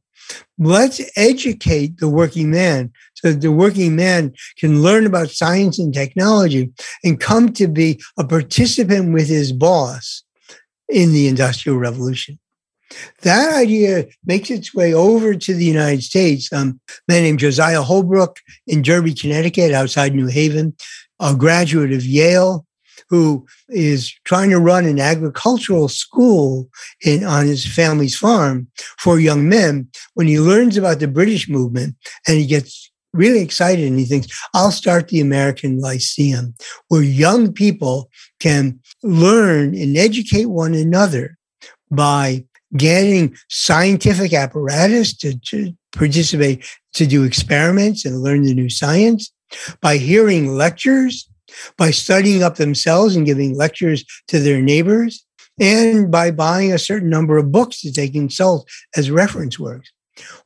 [0.58, 5.94] let's educate the working man so that the working man can learn about science and
[5.94, 6.72] technology
[7.04, 10.24] and come to be a participant with his boss
[10.90, 12.40] in the Industrial Revolution.
[13.22, 16.52] That idea makes its way over to the United States.
[16.52, 20.76] Um, a man named Josiah Holbrook in Derby, Connecticut, outside New Haven,
[21.20, 22.66] a graduate of Yale,
[23.10, 26.70] who is trying to run an agricultural school
[27.06, 28.68] in, on his family's farm
[29.00, 29.90] for young men.
[30.14, 31.96] When he learns about the British movement
[32.28, 36.56] and he gets really excited and he thinks, I'll start the American Lyceum
[36.88, 41.38] where young people can learn and educate one another
[41.90, 42.46] by
[42.78, 49.32] getting scientific apparatus to, to participate, to do experiments and learn the new science,
[49.82, 51.30] by hearing lectures,
[51.78, 55.26] by studying up themselves and giving lectures to their neighbors,
[55.60, 59.92] and by buying a certain number of books that they consult as reference works.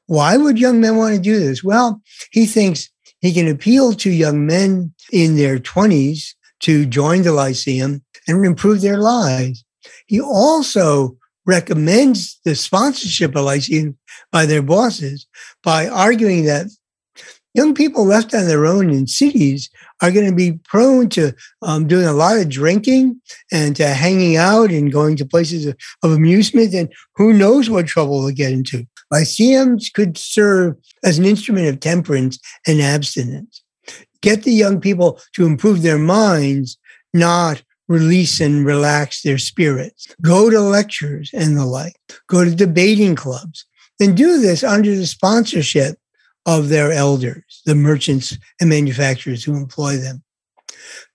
[0.08, 1.64] Why would young men want to do this?
[1.64, 2.90] Well, he thinks
[3.22, 8.82] he can appeal to young men in their 20s to join the Lyceum and improve
[8.82, 9.64] their lives.
[10.08, 13.98] He also recommends the sponsorship of Lyceum
[14.32, 15.28] by their bosses
[15.64, 16.68] by arguing that
[17.54, 19.70] young people left on their own in cities
[20.02, 23.20] are going to be prone to um, doing a lot of drinking
[23.52, 27.88] and to hanging out and going to places of, of amusement and who knows what
[27.88, 28.86] trouble they'll get into.
[29.12, 33.64] Lyceums could serve as an instrument of temperance and abstinence.
[34.22, 36.78] Get the young people to improve their minds,
[37.14, 40.08] not release and relax their spirits.
[40.22, 41.96] Go to lectures and the like.
[42.28, 43.66] Go to debating clubs.
[44.00, 45.98] And do this under the sponsorship
[46.46, 50.22] of their elders, the merchants and manufacturers who employ them.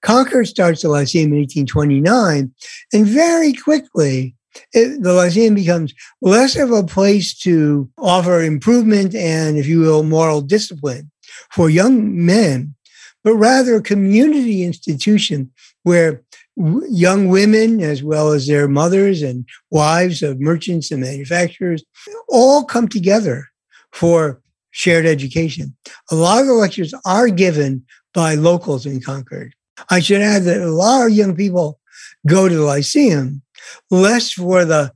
[0.02, 2.52] Concord starts the Lyceum in 1829,
[2.92, 4.34] and very quickly,
[4.72, 10.02] it, the Lyceum becomes less of a place to offer improvement and, if you will,
[10.02, 11.10] moral discipline
[11.52, 12.74] for young men,
[13.22, 15.50] but rather a community institution
[15.82, 16.22] where
[16.56, 21.84] young women, as well as their mothers and wives of merchants and manufacturers,
[22.28, 23.48] all come together
[23.92, 25.76] for shared education.
[26.10, 27.84] A lot of the lectures are given
[28.14, 29.54] by locals in Concord.
[29.90, 31.80] I should add that a lot of young people
[32.26, 33.42] go to the Lyceum,
[33.90, 34.92] less for the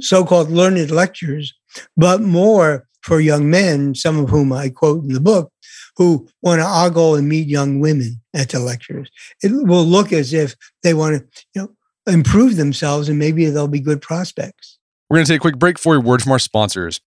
[0.00, 1.54] so called learned lectures,
[1.96, 5.51] but more for young men, some of whom I quote in the book,
[5.96, 9.10] who want to ogle and meet young women at the lectures.
[9.42, 13.68] It will look as if they want to, you know, improve themselves and maybe they'll
[13.68, 14.78] be good prospects.
[15.08, 17.00] We're going to take a quick break for a word from our sponsors.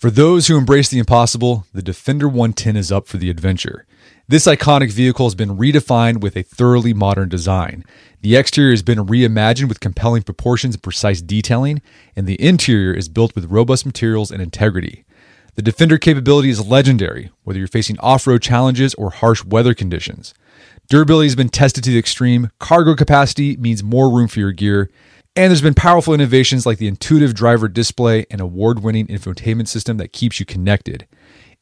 [0.00, 3.86] For those who embrace the impossible, the Defender 110 is up for the adventure.
[4.26, 7.84] This iconic vehicle has been redefined with a thoroughly modern design.
[8.22, 11.82] The exterior has been reimagined with compelling proportions and precise detailing,
[12.16, 15.04] and the interior is built with robust materials and integrity.
[15.60, 20.32] The Defender capability is legendary, whether you're facing off road challenges or harsh weather conditions.
[20.88, 24.90] Durability has been tested to the extreme, cargo capacity means more room for your gear,
[25.36, 29.98] and there's been powerful innovations like the intuitive driver display and award winning infotainment system
[29.98, 31.06] that keeps you connected.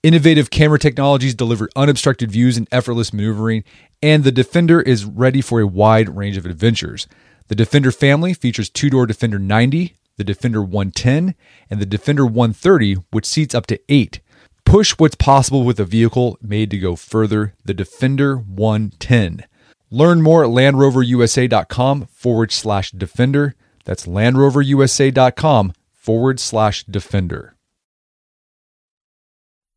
[0.05, 3.65] Innovative camera technologies deliver unobstructed views and effortless maneuvering,
[4.01, 7.09] and the Defender is ready for a wide range of adventures.
[7.49, 11.35] The Defender family features two door Defender 90, the Defender 110,
[11.71, 14.21] and the Defender 130, which seats up to eight.
[14.67, 19.47] Push what's possible with a vehicle made to go further, the Defender 110.
[19.91, 23.55] Learn more at LandRoverUSA.com forward slash Defender.
[23.87, 27.55] That's LandRoverUSA.com forward slash Defender.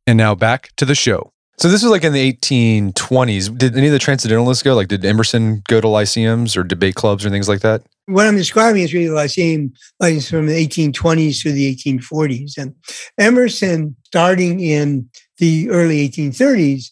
[0.06, 1.32] And now back to the show.
[1.58, 3.56] So this was like in the 1820s.
[3.58, 4.74] Did any of the transcendentalists go?
[4.74, 7.84] Like, did Emerson go to lyceums or debate clubs or things like that?
[8.08, 12.58] What I'm describing is really the lyceum like from the 1820s to the 1840s.
[12.58, 12.76] And
[13.18, 16.92] Emerson, starting in the early 1830s,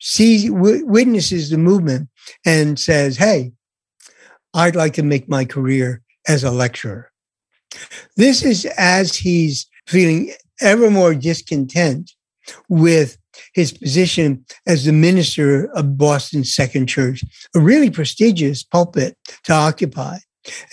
[0.00, 2.08] sees w- witnesses the movement
[2.44, 3.52] and says, "Hey,
[4.54, 7.10] I'd like to make my career as a lecturer."
[8.16, 12.12] This is as he's feeling ever more discontent
[12.68, 13.16] with
[13.54, 17.22] his position as the minister of Boston's Second Church,
[17.54, 20.18] a really prestigious pulpit to occupy.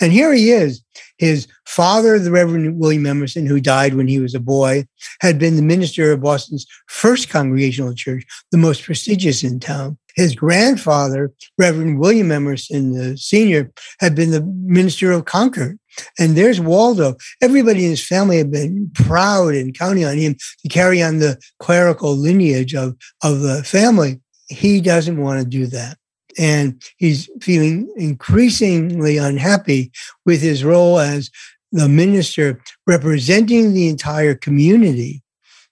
[0.00, 0.82] And here he is.
[1.18, 4.86] His father, the Reverend William Emerson, who died when he was a boy,
[5.20, 9.98] had been the minister of Boston's first congregational church, the most prestigious in town.
[10.14, 15.78] His grandfather, Reverend William Emerson, the senior, had been the minister of Concord.
[16.18, 17.16] And there's Waldo.
[17.42, 21.40] Everybody in his family had been proud and counting on him to carry on the
[21.58, 24.20] clerical lineage of, of the family.
[24.48, 25.98] He doesn't want to do that
[26.38, 29.90] and he's feeling increasingly unhappy
[30.24, 31.30] with his role as
[31.72, 35.22] the minister representing the entire community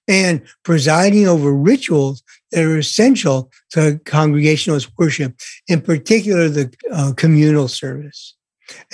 [0.09, 5.35] and presiding over rituals that are essential to congregationalist worship,
[5.69, 8.35] in particular the uh, communal service.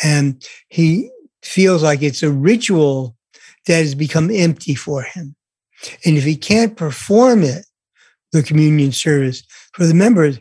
[0.02, 1.10] And he
[1.42, 3.16] feels like it's a ritual
[3.66, 5.34] that has become empty for him.
[6.04, 7.66] And if he can't perform it,
[8.32, 9.42] the communion service
[9.74, 10.38] for the members,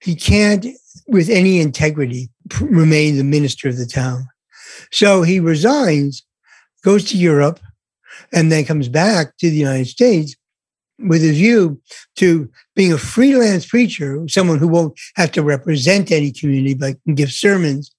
[0.00, 0.66] he can't,
[1.06, 2.30] with any integrity,
[2.60, 4.26] remain the minister of the town.
[4.92, 6.24] So he resigns,
[6.84, 7.60] goes to Europe,
[8.32, 10.36] and then comes back to the United States
[10.98, 11.80] with a view
[12.16, 17.14] to being a freelance preacher, someone who won't have to represent any community but can
[17.14, 17.94] give sermons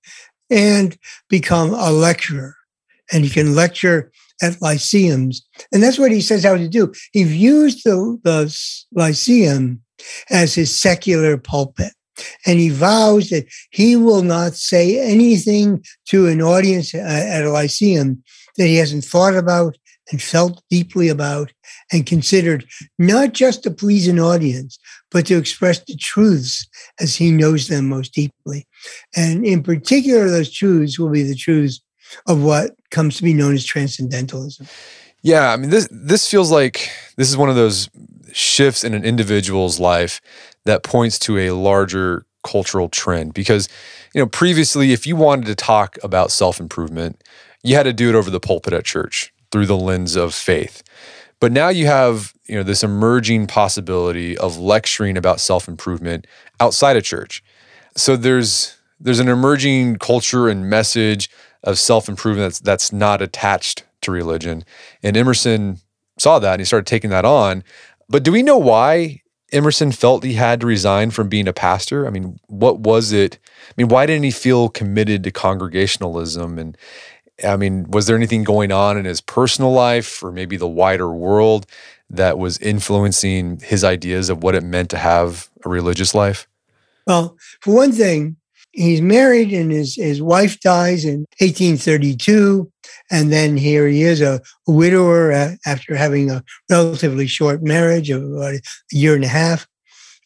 [0.50, 0.98] and
[1.30, 2.56] become a lecturer.
[3.12, 5.42] And he can lecture at lyceums.
[5.72, 6.94] And that's what he says how to do.
[7.12, 8.56] He views the, the
[8.94, 9.82] lyceum
[10.30, 11.94] as his secular pulpit.
[12.46, 17.52] And he vows that he will not say anything to an audience uh, at a
[17.52, 18.22] lyceum
[18.58, 19.78] that he hasn't thought about
[20.12, 21.54] and felt deeply about
[21.92, 22.66] and considered
[22.98, 24.78] not just to please an audience,
[25.12, 26.68] but to express the truths
[27.00, 28.68] as he knows them most deeply.
[29.16, 31.82] And in particular, those truths will be the truths
[32.28, 34.68] of what comes to be known as transcendentalism.
[35.22, 37.90] Yeah, I mean this this feels like this is one of those
[38.34, 40.22] shifts in an individual's life
[40.66, 43.34] that points to a larger cultural trend.
[43.34, 43.68] Because
[44.14, 47.22] you know previously if you wanted to talk about self-improvement
[47.64, 50.84] you had to do it over the pulpit at church through the lens of faith.
[51.40, 56.28] But now you have you know this emerging possibility of lecturing about self-improvement
[56.60, 57.44] outside of church.
[57.96, 61.30] So there's there's an emerging culture and message
[61.64, 64.64] of self-improvement that's that's not attached to religion.
[65.04, 65.80] And emerson
[66.18, 67.64] saw that and he started taking that on
[68.10, 72.08] but do we know why Emerson felt he had to resign from being a pastor?
[72.08, 73.40] I mean, what was it?
[73.70, 76.60] I mean, why didn't he feel committed to congregationalism?
[76.60, 76.78] And
[77.46, 81.12] I mean, was there anything going on in his personal life or maybe the wider
[81.12, 81.66] world
[82.10, 86.48] that was influencing his ideas of what it meant to have a religious life?
[87.06, 88.38] Well, for one thing,
[88.80, 92.72] he's married and his, his wife dies in 1832.
[93.12, 98.24] And then here he is, a, widower uh, after having a relatively short marriage of
[98.24, 98.62] about a
[98.92, 99.68] year and a half.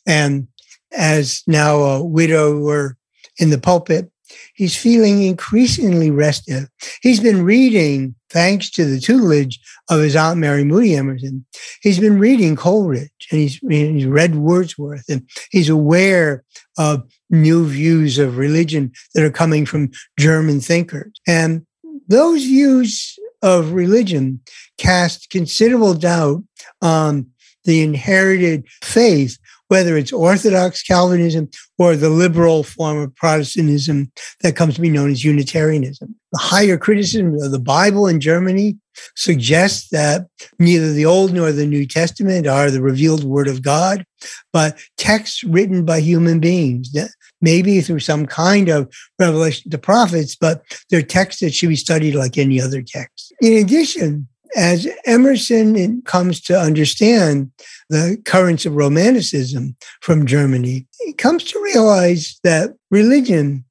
[0.06, 0.48] And
[0.92, 2.98] as now a widower
[3.40, 4.12] in the pulpit,
[4.56, 6.68] he's feeling increasingly restive.
[7.02, 11.46] He's been reading, thanks to the tutelage of his aunt Mary Moody Emerson,
[11.82, 16.44] he's been reading Coleridge and he's, he's read Wordsworth and he's aware
[16.78, 21.12] of new views of religion that are coming from German thinkers.
[21.28, 21.66] And
[22.08, 24.40] those views of religion
[24.78, 26.44] cast considerable doubt
[26.82, 27.28] on
[27.66, 29.38] the inherited faith
[29.74, 35.10] whether it's Orthodox Calvinism or the liberal form of Protestantism that comes to be known
[35.10, 36.14] as Unitarianism.
[36.32, 38.78] The higher criticism of the Bible in Germany
[39.16, 40.28] suggests that
[40.60, 44.06] neither the Old nor the New Testament are the revealed Word of God,
[44.52, 46.96] but texts written by human beings,
[47.42, 52.14] maybe through some kind of revelation to prophets, but they're texts that should be studied
[52.14, 53.34] like any other text.
[53.42, 57.52] In addition, as Emerson comes to understand
[57.90, 63.66] the currents of Romanticism from Germany, he comes to realize that religion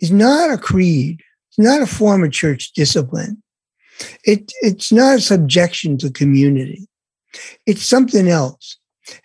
[0.00, 3.42] is not a creed, it's not a form of church discipline.
[4.24, 6.88] It, it's not a subjection to community.
[7.66, 8.78] It's something else.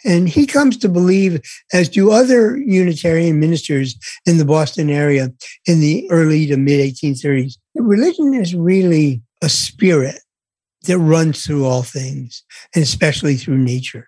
[0.04, 5.32] And he comes to believe, as do other Unitarian ministers in the Boston area
[5.66, 10.20] in the early to mid 1830s, that religion is really a spirit
[10.86, 14.08] that runs through all things, and especially through nature.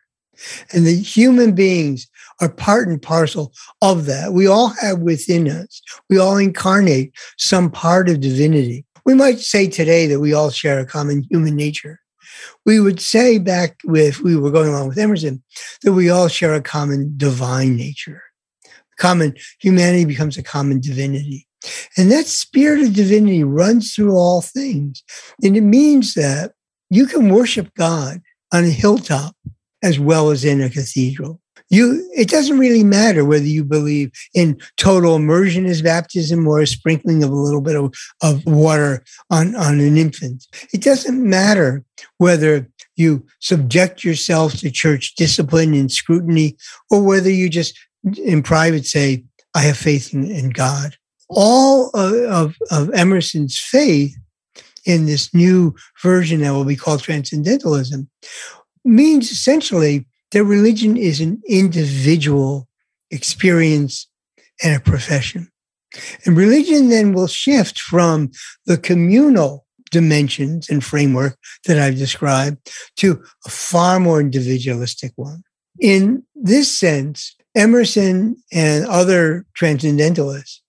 [0.71, 2.07] And the human beings
[2.41, 4.33] are part and parcel of that.
[4.33, 8.85] We all have within us, we all incarnate some part of divinity.
[9.05, 11.99] We might say today that we all share a common human nature.
[12.65, 15.41] We would say back if we were going along with Emerson
[15.83, 18.21] that we all share a common divine nature.
[18.97, 21.47] Common humanity becomes a common divinity.
[21.97, 25.03] And that spirit of divinity runs through all things.
[25.43, 26.51] And it means that
[26.89, 28.21] you can worship God
[28.53, 29.35] on a hilltop
[29.83, 31.39] as well as in a cathedral.
[31.69, 36.67] You, it doesn't really matter whether you believe in total immersion as baptism or a
[36.67, 40.45] sprinkling of a little bit of, of water on, on an infant.
[40.73, 41.83] It doesn't matter
[42.19, 46.55] whether you subject yourself to church discipline and scrutiny
[46.89, 47.77] or whether you just
[48.17, 50.95] in private say, I have faith in, in God.
[51.29, 54.15] All of, of, of Emerson's faith
[54.87, 58.09] in this new version that will be called transcendentalism
[58.85, 62.67] means essentially that religion is an individual
[63.11, 64.07] experience
[64.63, 65.49] and a profession.
[66.25, 68.31] And religion then will shift from
[68.65, 75.43] the communal dimensions and framework that I've described to a far more individualistic one.
[75.79, 80.61] In this sense, Emerson and other transcendentalists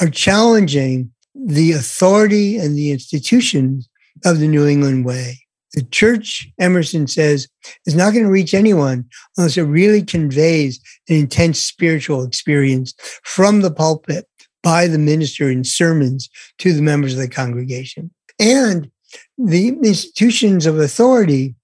[0.00, 1.12] are challenging
[1.44, 3.88] the authority and the institutions
[4.24, 5.40] of the New England way.
[5.74, 7.48] The church, Emerson says,
[7.84, 9.04] is not going to reach anyone
[9.36, 14.26] unless it really conveys an intense spiritual experience from the pulpit
[14.62, 18.10] by the minister in sermons to the members of the congregation.
[18.38, 18.90] And
[19.36, 21.54] the institutions of authority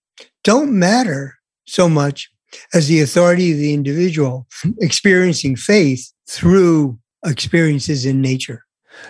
[0.45, 2.31] don't matter so much
[2.75, 4.47] as the authority of the individual
[4.81, 8.65] experiencing faith through experiences in nature.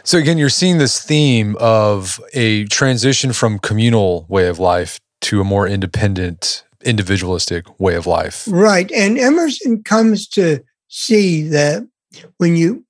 [0.04, 5.40] So again, you're seeing this theme of a transition from communal way of life to
[5.40, 8.46] a more independent, individualistic way of life.
[8.48, 8.90] Right.
[8.92, 11.86] And Emerson comes to see that
[12.38, 12.84] when you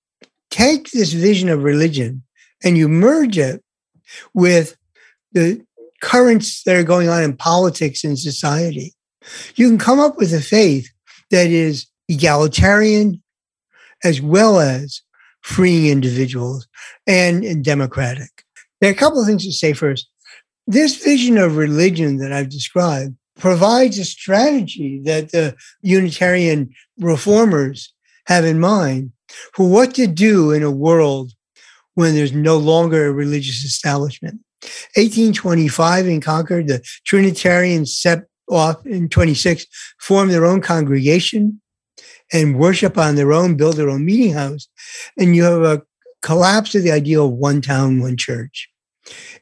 [0.51, 2.23] take this vision of religion
[2.65, 3.63] and you merge it
[4.35, 4.77] with
[5.33, 5.65] the
[6.03, 8.93] currents that are going on in politics and society,
[9.55, 10.91] you can come up with a faith
[11.31, 13.23] that is egalitarian
[14.05, 15.03] as well as
[15.43, 16.67] freeing individuals
[17.07, 18.45] and, and democratic.
[18.81, 20.09] There are a couple of things to say first.
[20.67, 27.93] This vision of religion that I've described provides a strategy that the Unitarian reformers
[28.27, 29.13] have in mind
[29.55, 31.33] for what to do in a world
[31.95, 34.41] when there's no longer a religious establishment.
[34.95, 39.67] 1825 in Concord, the Trinitarians set off in 26,
[39.99, 41.61] formed their own congregation
[42.33, 44.69] and worship on their own, build their own meeting house.
[45.19, 45.83] And you have a
[46.23, 48.69] collapse of the idea of one town, one church.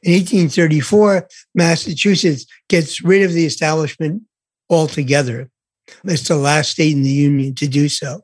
[0.03, 4.23] In 1834, Massachusetts gets rid of the establishment
[4.69, 5.49] altogether.
[6.03, 8.21] It's the last state in the Union to do so.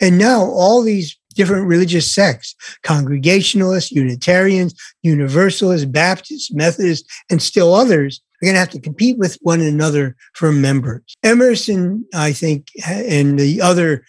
[0.00, 8.20] And now all these different religious sects Congregationalists, Unitarians, Universalists, Baptists, Methodists, and still others
[8.42, 11.14] are going to have to compete with one another for members.
[11.22, 14.04] Emerson, I think, and the other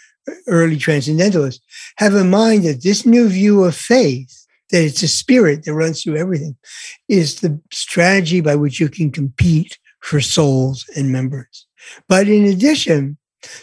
[0.48, 1.62] early transcendentalists
[1.98, 6.02] have in mind that this new view of faith, that it's a spirit that runs
[6.02, 6.56] through everything,
[7.08, 11.68] is the strategy by which you can compete for souls and members.
[12.08, 13.18] But in addition,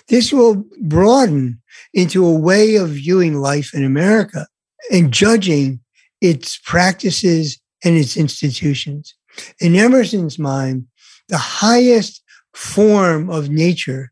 [0.08, 1.60] this will broaden
[1.94, 4.46] into a way of viewing life in America
[4.92, 5.80] and judging
[6.20, 9.14] its practices and its institutions.
[9.61, 10.87] In Emerson's mind,
[11.28, 12.22] the highest
[12.55, 14.11] form of nature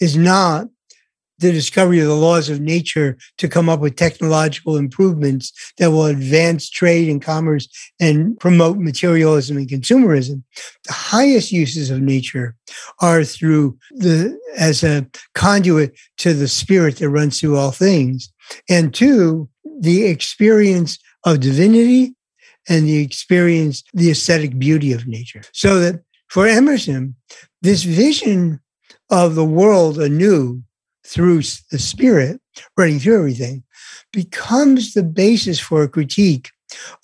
[0.00, 0.68] is not
[1.38, 6.06] the discovery of the laws of nature to come up with technological improvements that will
[6.06, 7.68] advance trade and commerce
[8.00, 10.42] and promote materialism and consumerism.
[10.86, 12.54] The highest uses of nature
[13.00, 18.32] are through the as a conduit to the spirit that runs through all things,
[18.68, 19.48] and two,
[19.80, 22.14] the experience of divinity
[22.68, 25.42] and the experience, the aesthetic beauty of nature.
[25.52, 27.14] So that for Emerson,
[27.62, 28.60] this vision
[29.10, 30.62] of the world anew
[31.06, 32.40] through the spirit
[32.76, 33.62] running through everything
[34.12, 36.50] becomes the basis for a critique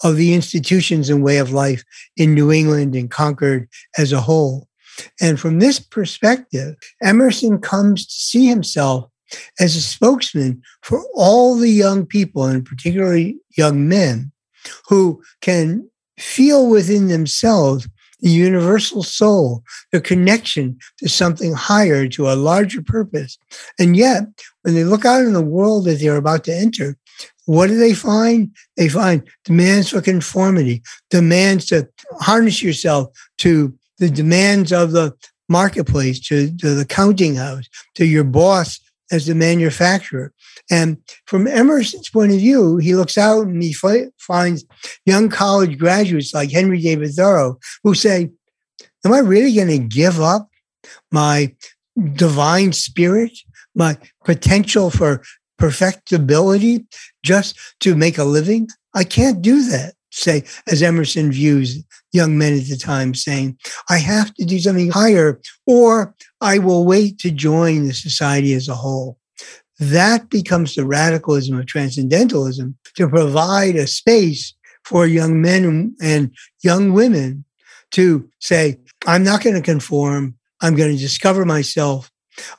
[0.02, 1.84] of the institutions and way of life
[2.16, 4.68] in New England and Concord as a whole.
[5.20, 9.08] And from this perspective, Emerson comes to see himself
[9.60, 14.29] as a spokesman for all the young people, and particularly young men,
[14.88, 15.88] who can
[16.18, 17.88] feel within themselves
[18.20, 23.38] the universal soul, the connection to something higher, to a larger purpose.
[23.78, 24.24] And yet,
[24.62, 26.96] when they look out in the world that they're about to enter,
[27.46, 28.54] what do they find?
[28.76, 31.88] They find demands for conformity, demands to
[32.20, 33.08] harness yourself
[33.38, 35.14] to the demands of the
[35.48, 38.78] marketplace, to, to the counting house, to your boss
[39.10, 40.32] as the manufacturer.
[40.70, 44.64] And from Emerson's point of view, he looks out and he finds
[45.04, 48.30] young college graduates like Henry David Thoreau who say,
[49.04, 50.48] Am I really going to give up
[51.10, 51.54] my
[52.14, 53.32] divine spirit,
[53.74, 55.22] my potential for
[55.58, 56.84] perfectibility
[57.22, 58.68] just to make a living?
[58.94, 59.94] I can't do that.
[60.12, 61.82] Say, as Emerson views
[62.12, 63.58] young men at the time, saying,
[63.88, 68.68] I have to do something higher, or I will wait to join the society as
[68.68, 69.18] a whole.
[69.78, 74.54] That becomes the radicalism of transcendentalism to provide a space
[74.84, 76.30] for young men and
[76.62, 77.44] young women
[77.92, 80.36] to say, I'm not going to conform.
[80.60, 82.10] I'm going to discover myself.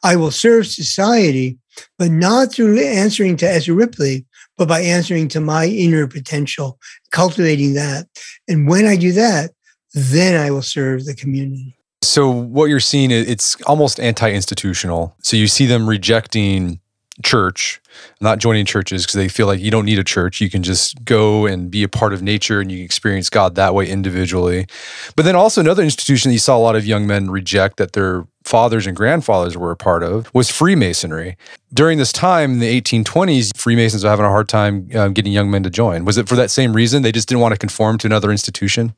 [0.03, 1.57] I will serve society,
[1.97, 4.25] but not through answering to Ezra Ripley,
[4.57, 6.77] but by answering to my inner potential,
[7.11, 8.07] cultivating that.
[8.47, 9.51] And when I do that,
[9.93, 11.77] then I will serve the community.
[12.03, 15.15] So what you're seeing, it's almost anti-institutional.
[15.21, 16.80] So you see them rejecting
[17.21, 17.81] church,
[18.19, 20.41] not joining churches because they feel like you don't need a church.
[20.41, 23.73] You can just go and be a part of nature and you experience God that
[23.73, 24.67] way individually.
[25.15, 27.93] But then also another institution that you saw a lot of young men reject that
[27.93, 31.37] their fathers and grandfathers were a part of was Freemasonry.
[31.73, 35.49] During this time in the 1820s, Freemasons were having a hard time um, getting young
[35.49, 36.05] men to join.
[36.05, 37.01] Was it for that same reason?
[37.01, 38.93] They just didn't want to conform to another institution?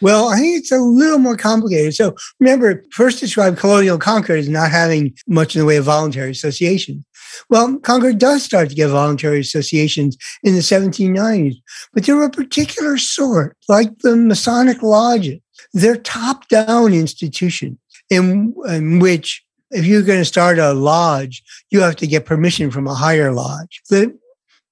[0.00, 1.94] Well, I think it's a little more complicated.
[1.94, 6.30] So remember, first described colonial Concord as not having much in the way of voluntary
[6.30, 7.04] association.
[7.48, 11.56] Well, Concord does start to get voluntary associations in the 1790s,
[11.92, 15.40] but they're a particular sort, like the Masonic lodges.
[15.72, 17.78] They're top down institutions
[18.10, 22.70] in, in which if you're going to start a lodge, you have to get permission
[22.70, 23.80] from a higher lodge.
[23.88, 24.16] The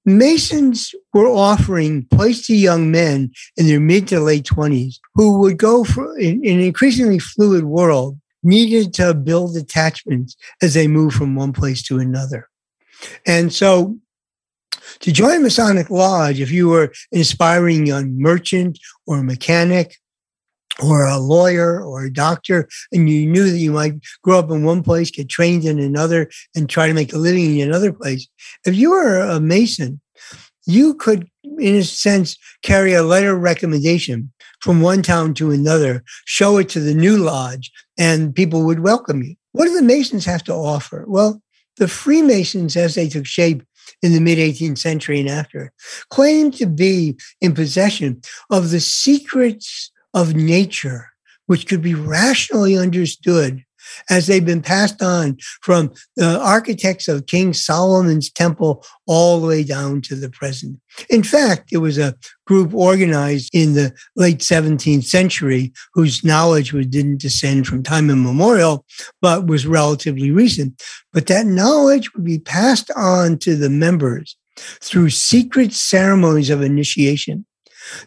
[0.04, 5.58] Masons were offering place to young men in their mid to late 20s who would
[5.58, 11.12] go for in, in an increasingly fluid world, needed to build attachments as they move
[11.12, 12.48] from one place to another.
[13.26, 13.96] And so
[15.01, 19.96] to join Masonic Lodge, if you were an aspiring young merchant or mechanic
[20.82, 24.64] or a lawyer or a doctor, and you knew that you might grow up in
[24.64, 28.26] one place, get trained in another, and try to make a living in another place.
[28.64, 30.01] If you were a Mason,
[30.66, 31.28] you could,
[31.59, 36.68] in a sense, carry a letter of recommendation from one town to another, show it
[36.70, 39.34] to the new lodge, and people would welcome you.
[39.53, 41.05] What do the Masons have to offer?
[41.09, 41.42] Well,
[41.81, 43.64] the Freemasons, as they took shape
[44.03, 45.72] in the mid 18th century and after,
[46.11, 48.20] claimed to be in possession
[48.51, 51.09] of the secrets of nature,
[51.47, 53.64] which could be rationally understood
[54.09, 59.64] as they've been passed on from the architects of King Solomon's temple all the way
[59.64, 60.80] down to the present.
[61.09, 62.14] In fact, it was a
[62.47, 68.84] group organized in the late 17th century whose knowledge didn't descend from time immemorial,
[69.20, 70.82] but was relatively recent.
[71.12, 74.36] But that knowledge would be passed on to the members
[74.80, 77.47] through secret ceremonies of initiation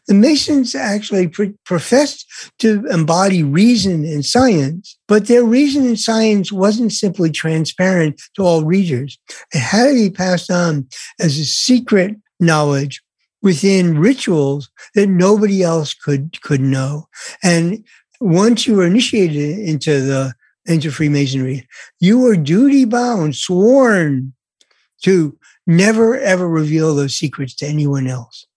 [0.08, 1.32] the Masons actually
[1.66, 2.26] professed
[2.60, 8.64] to embody reason and science, but their reason and science wasn't simply transparent to all
[8.64, 9.18] readers.
[9.54, 10.88] It had to be passed on
[11.20, 13.02] as a secret knowledge
[13.42, 17.08] within rituals that nobody else could could know.
[17.44, 17.84] And
[18.20, 20.34] once you were initiated into the
[20.66, 21.68] into Freemasonry,
[22.00, 24.34] you were duty bound, sworn
[25.04, 28.48] to never ever reveal those secrets to anyone else.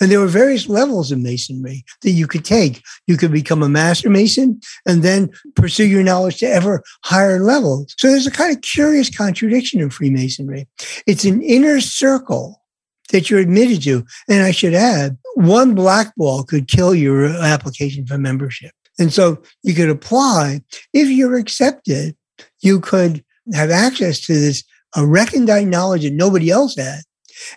[0.00, 2.82] And there were various levels of masonry that you could take.
[3.06, 7.94] You could become a master mason and then pursue your knowledge to ever higher levels.
[7.98, 10.66] So there's a kind of curious contradiction in Freemasonry.
[11.06, 12.62] It's an inner circle
[13.10, 14.04] that you're admitted to.
[14.28, 18.72] And I should add, one blackball could kill your application for membership.
[18.98, 20.62] And so you could apply.
[20.92, 22.16] If you're accepted,
[22.60, 23.24] you could
[23.54, 24.64] have access to this
[24.96, 27.00] a recondite knowledge that nobody else had.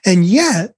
[0.06, 0.74] And yet,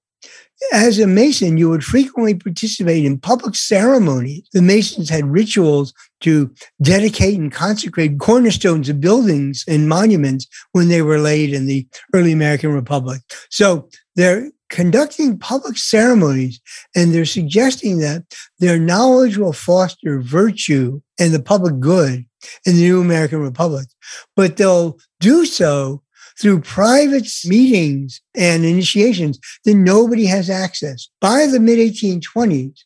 [0.71, 4.47] as a Mason, you would frequently participate in public ceremonies.
[4.53, 11.01] The Masons had rituals to dedicate and consecrate cornerstones of buildings and monuments when they
[11.01, 13.21] were laid in the early American Republic.
[13.49, 16.59] So they're conducting public ceremonies
[16.95, 18.23] and they're suggesting that
[18.59, 22.25] their knowledge will foster virtue and the public good
[22.65, 23.87] in the new American Republic.
[24.35, 26.02] But they'll do so
[26.39, 31.09] through private meetings and initiations that nobody has access.
[31.21, 32.79] By the mid 1820s,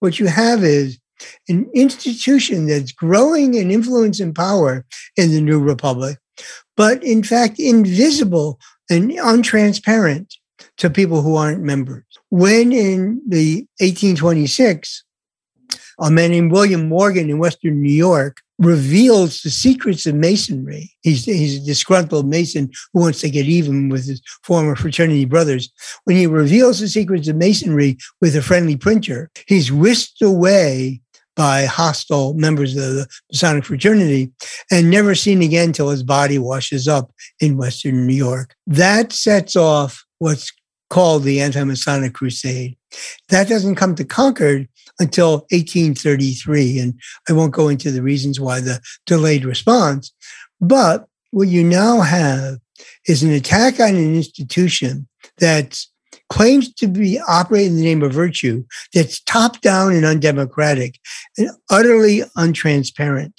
[0.00, 0.98] what you have is
[1.48, 4.84] an institution that's growing in influence and power
[5.16, 6.18] in the New Republic,
[6.76, 10.34] but in fact invisible and untransparent
[10.78, 12.04] to people who aren't members.
[12.30, 15.04] When in the 1826,
[16.00, 20.92] a man named William Morgan in Western New York reveals the secrets of masonry.
[21.00, 25.70] He's, he's a disgruntled mason who wants to get even with his former fraternity brothers.
[26.04, 31.00] When he reveals the secrets of masonry with a friendly printer, he's whisked away
[31.36, 34.30] by hostile members of the Masonic fraternity
[34.70, 38.54] and never seen again till his body washes up in Western New York.
[38.66, 40.52] That sets off what's
[40.90, 42.76] called the Anti-Masonic Crusade.
[43.30, 46.78] That doesn't come to Concord until 1833.
[46.78, 50.12] And I won't go into the reasons why the delayed response.
[50.60, 52.58] But what you now have
[53.06, 55.06] is an attack on an institution
[55.38, 55.78] that
[56.28, 58.64] claims to be operating in the name of virtue
[58.94, 60.98] that's top down and undemocratic
[61.36, 63.32] and utterly untransparent.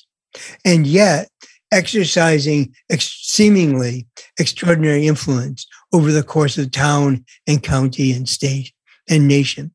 [0.65, 1.29] And yet
[1.71, 4.07] exercising ex- seemingly
[4.39, 8.73] extraordinary influence over the course of town and county and state
[9.09, 9.73] and nation.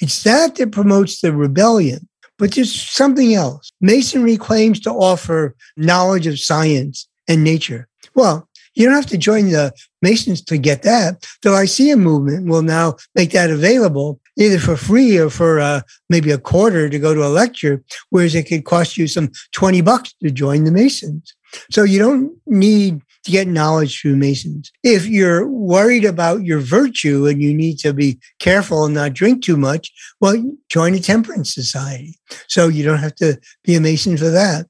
[0.00, 2.08] It's that that promotes the rebellion.
[2.38, 3.70] But there's something else.
[3.80, 7.88] Masonry claims to offer knowledge of science and nature.
[8.14, 11.26] Well, you don't have to join the Masons to get that.
[11.42, 16.30] The Lyceum movement will now make that available either for free or for uh, maybe
[16.30, 20.14] a quarter to go to a lecture, whereas it could cost you some 20 bucks
[20.22, 21.34] to join the Masons.
[21.70, 24.72] So you don't need to get knowledge through Masons.
[24.82, 29.42] If you're worried about your virtue and you need to be careful and not drink
[29.42, 32.18] too much, well, join a temperance society.
[32.48, 34.66] So you don't have to be a Mason for that.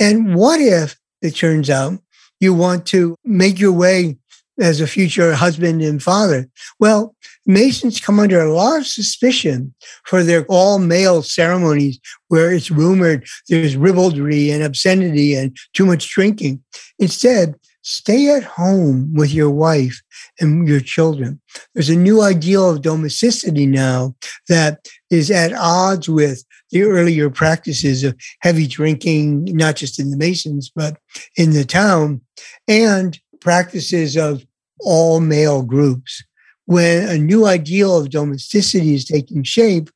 [0.00, 1.98] And what if it turns out
[2.40, 4.16] you want to make your way
[4.58, 6.48] as a future husband and father?
[6.80, 12.70] Well, Masons come under a lot of suspicion for their all male ceremonies where it's
[12.70, 16.62] rumored there's ribaldry and obscenity and too much drinking.
[16.98, 17.54] Instead,
[17.88, 20.02] stay at home with your wife
[20.38, 21.40] and your children.
[21.72, 24.14] There's a new ideal of domesticity now
[24.48, 30.18] that is at odds with the earlier practices of heavy drinking, not just in the
[30.18, 30.98] Masons, but
[31.36, 32.20] in the town,
[32.68, 34.44] and practices of
[34.80, 36.22] all male groups.
[36.66, 39.88] When a new ideal of domesticity is taking shape,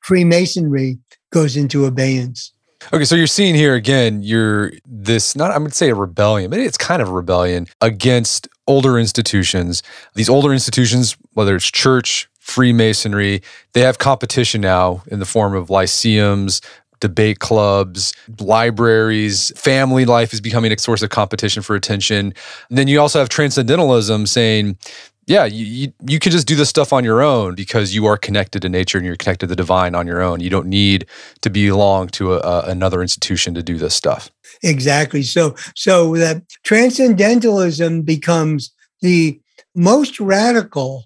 [0.00, 1.00] Freemasonry
[1.32, 2.53] goes into abeyance.
[2.92, 6.58] Okay, so you're seeing here again, you're this not I would say a rebellion, but
[6.58, 9.82] it's kind of a rebellion against older institutions.
[10.14, 15.70] These older institutions, whether it's church, Freemasonry, they have competition now in the form of
[15.70, 16.60] lyceums,
[17.00, 22.34] debate clubs, libraries, family life is becoming a source of competition for attention.
[22.68, 24.78] And then you also have transcendentalism saying
[25.26, 28.16] yeah, you, you, you can just do this stuff on your own because you are
[28.16, 30.40] connected to nature and you're connected to the divine on your own.
[30.40, 31.06] You don't need
[31.40, 34.30] to belong to a, a, another institution to do this stuff.
[34.62, 35.22] Exactly.
[35.22, 39.40] So, so that transcendentalism becomes the
[39.74, 41.04] most radical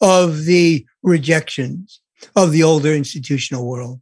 [0.00, 2.00] of the rejections
[2.34, 4.00] of the older institutional world.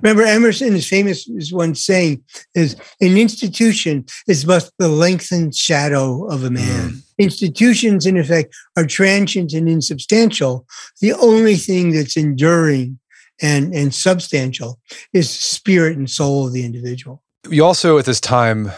[0.00, 2.22] Remember, Emerson is famous as one saying
[2.54, 6.90] is an institution is but the lengthened shadow of a man.
[6.90, 7.03] Mm.
[7.18, 10.66] Institutions, in effect, are transient and insubstantial.
[11.00, 12.98] The only thing that's enduring
[13.42, 14.80] and, and substantial
[15.12, 17.22] is the spirit and soul of the individual.
[17.48, 18.70] You also, at this time,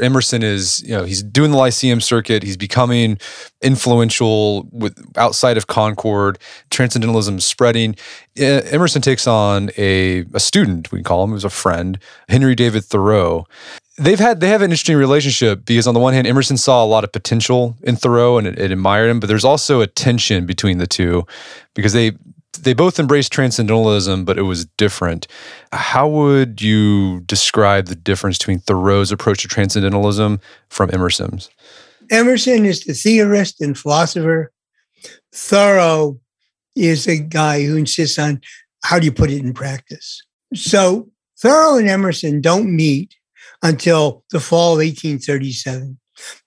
[0.00, 2.42] Emerson is, you know, he's doing the Lyceum circuit.
[2.42, 3.18] He's becoming
[3.62, 6.38] influential with outside of Concord.
[6.70, 7.96] Transcendentalism spreading.
[8.36, 13.46] Emerson takes on a, a student, we call him, who's a friend, Henry David Thoreau.
[13.98, 16.86] They've had they have an interesting relationship because on the one hand, Emerson saw a
[16.86, 20.44] lot of potential in Thoreau and it, it admired him, but there's also a tension
[20.44, 21.26] between the two
[21.74, 22.12] because they
[22.62, 25.26] they both embraced transcendentalism, but it was different.
[25.72, 31.50] How would you describe the difference between Thoreau's approach to transcendentalism from Emerson's?
[32.10, 34.52] Emerson is the theorist and philosopher.
[35.32, 36.20] Thoreau
[36.74, 38.40] is a guy who insists on
[38.84, 40.22] how do you put it in practice.
[40.54, 43.14] So Thoreau and Emerson don't meet
[43.62, 45.98] until the fall of 1837.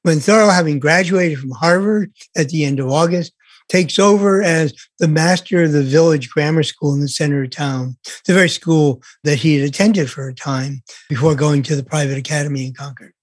[0.01, 3.33] When Thoreau, having graduated from Harvard at the end of August,
[3.69, 7.95] takes over as the master of the village grammar school in the center of town,
[8.25, 12.17] the very school that he had attended for a time before going to the private
[12.17, 13.13] academy in Concord.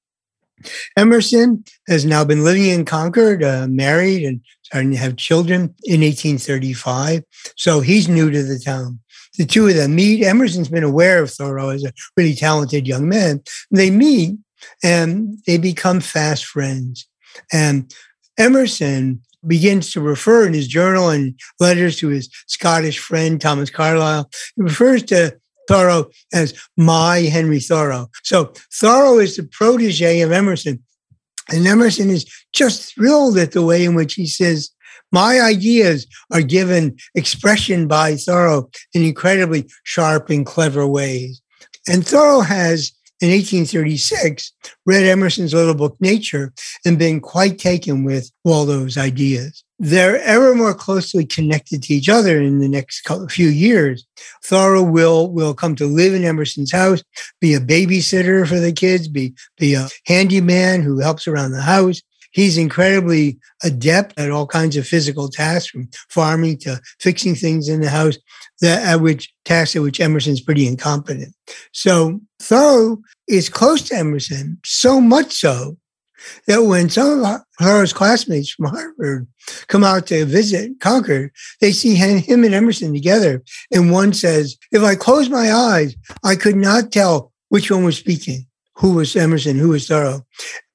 [0.96, 6.00] Emerson has now been living in Concord, uh, married and starting to have children in
[6.00, 7.22] 1835.
[7.56, 9.00] So he's new to the town.
[9.38, 10.24] The two of them meet.
[10.24, 13.42] Emerson's been aware of Thoreau as a really talented young man.
[13.70, 14.36] They meet
[14.82, 17.06] and they become fast friends.
[17.52, 17.92] And
[18.38, 24.28] Emerson begins to refer in his journal and letters to his Scottish friend, Thomas Carlyle,
[24.56, 28.08] he refers to Thoreau as my Henry Thoreau.
[28.22, 30.82] So Thoreau is the protege of Emerson.
[31.48, 34.70] And Emerson is just thrilled at the way in which he says,
[35.12, 41.40] my ideas are given expression by Thoreau in incredibly sharp and clever ways.
[41.88, 42.92] And Thoreau has
[43.22, 44.52] in 1836
[44.84, 46.52] read Emerson's little book Nature
[46.84, 49.64] and been quite taken with Waldo's ideas.
[49.78, 54.06] They're ever more closely connected to each other in the next few years.
[54.44, 57.02] Thoreau will, will come to live in Emerson's house,
[57.40, 62.00] be a babysitter for the kids, be, be a handyman who helps around the house.
[62.36, 67.80] He's incredibly adept at all kinds of physical tasks, from farming to fixing things in
[67.80, 68.18] the house,
[68.60, 71.34] that at which tasks at which Emerson's pretty incompetent.
[71.72, 75.78] So Thoreau is close to Emerson, so much so
[76.46, 79.26] that when some of Thoreau's classmates from Harvard
[79.68, 81.30] come out to visit Concord,
[81.62, 83.42] they see him and Emerson together.
[83.72, 87.96] And one says, if I close my eyes, I could not tell which one was
[87.96, 90.26] speaking, who was Emerson, who was Thoreau.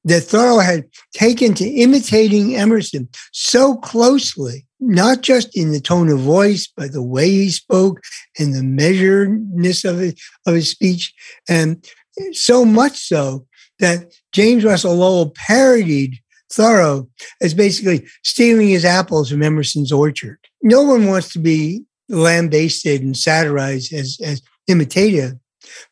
[0.04, 6.20] That Thoreau had taken to imitating Emerson so closely, not just in the tone of
[6.20, 8.02] voice, but the way he spoke
[8.40, 11.14] and the measuredness of, it, of his speech.
[11.48, 11.86] And
[12.32, 13.46] so much so
[13.80, 16.18] that James Russell Lowell parodied
[16.52, 17.08] Thoreau
[17.42, 20.40] as basically stealing his apples from Emerson's orchard.
[20.62, 25.34] No one wants to be lambasted and satirized as, as imitative.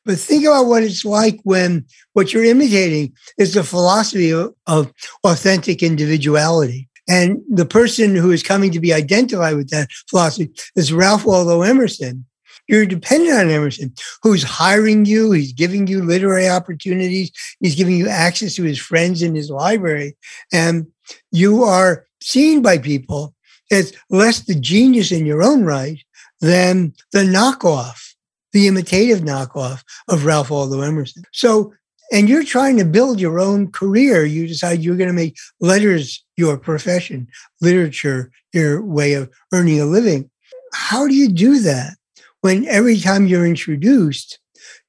[0.05, 4.91] But think about what it's like when what you're imitating is the philosophy of, of
[5.23, 6.87] authentic individuality.
[7.07, 11.63] And the person who is coming to be identified with that philosophy is Ralph Waldo
[11.63, 12.25] Emerson,
[12.69, 15.31] you're dependent on Emerson, who's hiring you.
[15.31, 17.31] He's giving you literary opportunities.
[17.59, 20.15] He's giving you access to his friends in his library.
[20.53, 20.85] And
[21.31, 23.33] you are seen by people
[23.71, 25.97] as less the genius in your own right
[26.41, 28.08] than the knockoff,
[28.53, 31.23] the imitative knockoff of Ralph Waldo Emerson.
[31.33, 31.73] So,
[32.11, 34.25] and you're trying to build your own career.
[34.25, 37.27] You decide you're going to make letters your profession,
[37.61, 40.29] literature your way of earning a living.
[40.73, 41.93] How do you do that?
[42.41, 44.39] when every time you're introduced,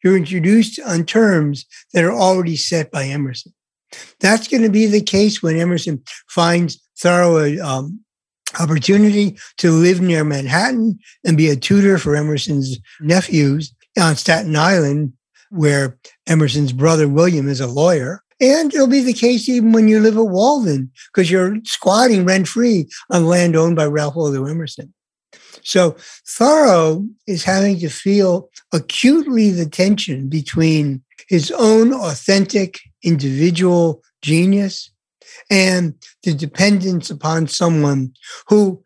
[0.02, 3.52] you're introduced on terms that are already set by Emerson.
[4.20, 8.00] That's going to be the case when Emerson finds Thoreau um,
[8.58, 15.12] opportunity to live near Manhattan and be a tutor for Emerson's nephews on Staten Island,
[15.50, 18.22] where Emerson's brother William is a lawyer.
[18.40, 22.48] And it'll be the case even when you live at Walden, because you're squatting rent
[22.48, 24.94] free on land owned by Ralph Waldo Emerson.
[25.62, 25.96] So
[26.26, 34.90] Thoreau is having to feel acutely the tension between his own authentic individual genius
[35.50, 38.12] and the dependence upon someone
[38.48, 38.82] who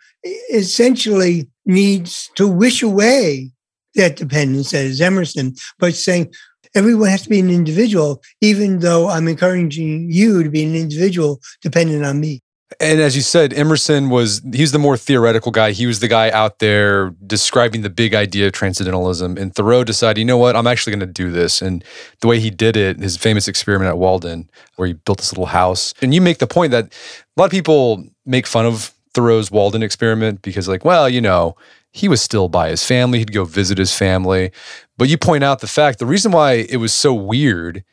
[0.53, 3.51] essentially needs to wish away
[3.95, 6.33] that dependence, as Emerson, by saying,
[6.75, 11.41] everyone has to be an individual, even though I'm encouraging you to be an individual
[11.63, 12.43] dependent on me.
[12.81, 15.73] And as you said, Emerson was he's the more theoretical guy.
[15.73, 19.37] He was the guy out there describing the big idea of transcendentalism.
[19.37, 21.63] And Thoreau decided, you know what, I'm actually going to do this.
[21.63, 21.85] And
[22.21, 25.47] the way he did it, his famous experiment at Walden, where he built this little
[25.47, 25.95] house.
[26.03, 29.83] And you make the point that a lot of people make fun of Thoreau's Walden
[29.83, 31.57] experiment because, like, well, you know,
[31.93, 33.19] he was still by his family.
[33.19, 34.51] He'd go visit his family.
[34.99, 37.85] But you point out the fact the reason why it was so weird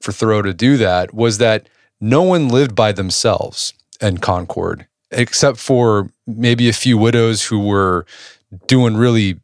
[0.00, 1.68] for Thoreau to do that was that
[2.00, 3.72] no one lived by themselves
[4.04, 8.04] and Concord, except for maybe a few widows who were
[8.66, 9.40] doing really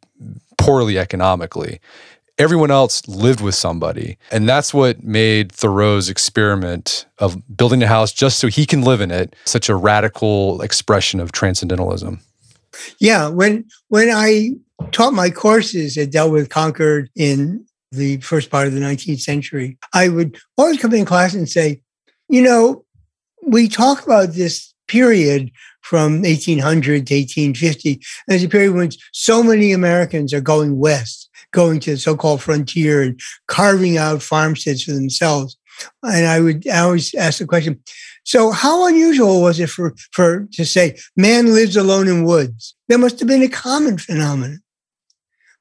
[0.57, 1.81] poorly economically.
[2.37, 4.17] Everyone else lived with somebody.
[4.31, 9.01] And that's what made Thoreau's experiment of building a house just so he can live
[9.01, 12.21] in it such a radical expression of transcendentalism.
[12.99, 14.51] Yeah, when when I
[14.91, 19.77] taught my courses that dealt with Concord in the first part of the 19th century,
[19.93, 21.81] I would always come in class and say,
[22.29, 22.85] you know,
[23.41, 29.71] we talk about this period from 1800 to 1850 as a period when so many
[29.71, 35.57] Americans are going west, going to the so-called frontier and carving out farmsteads for themselves.
[36.03, 37.81] And I would I always ask the question,
[38.23, 42.75] so how unusual was it for, for to say man lives alone in woods?
[42.87, 44.61] That must have been a common phenomenon,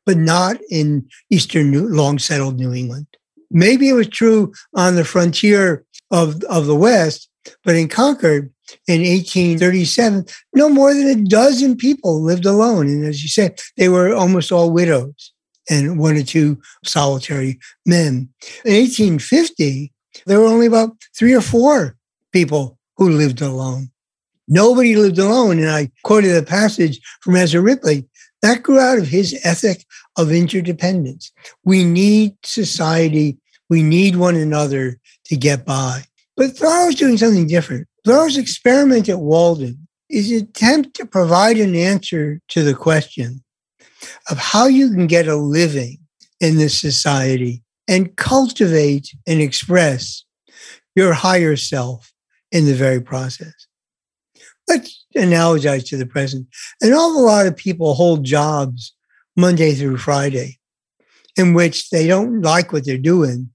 [0.04, 3.06] but not in eastern New, long settled New England.
[3.50, 7.29] Maybe it was true on the frontier of, of the West,
[7.64, 8.52] but in Concord
[8.86, 12.86] in 1837, no more than a dozen people lived alone.
[12.86, 15.32] And as you said, they were almost all widows
[15.68, 18.28] and one or two solitary men.
[18.64, 19.92] In 1850,
[20.26, 21.96] there were only about three or four
[22.32, 23.90] people who lived alone.
[24.48, 25.58] Nobody lived alone.
[25.58, 28.08] And I quoted a passage from Ezra Ripley
[28.42, 29.84] that grew out of his ethic
[30.16, 31.30] of interdependence.
[31.64, 33.38] We need society,
[33.68, 36.04] we need one another to get by.
[36.40, 37.86] But Thoreau's doing something different.
[38.02, 43.44] Thoreau's experiment at Walden is an attempt to provide an answer to the question
[44.30, 45.98] of how you can get a living
[46.40, 50.24] in this society and cultivate and express
[50.96, 52.10] your higher self
[52.50, 53.66] in the very process.
[54.66, 56.46] Let's analogize to the present.
[56.80, 58.94] An awful lot of people hold jobs
[59.36, 60.58] Monday through Friday
[61.36, 63.50] in which they don't like what they're doing,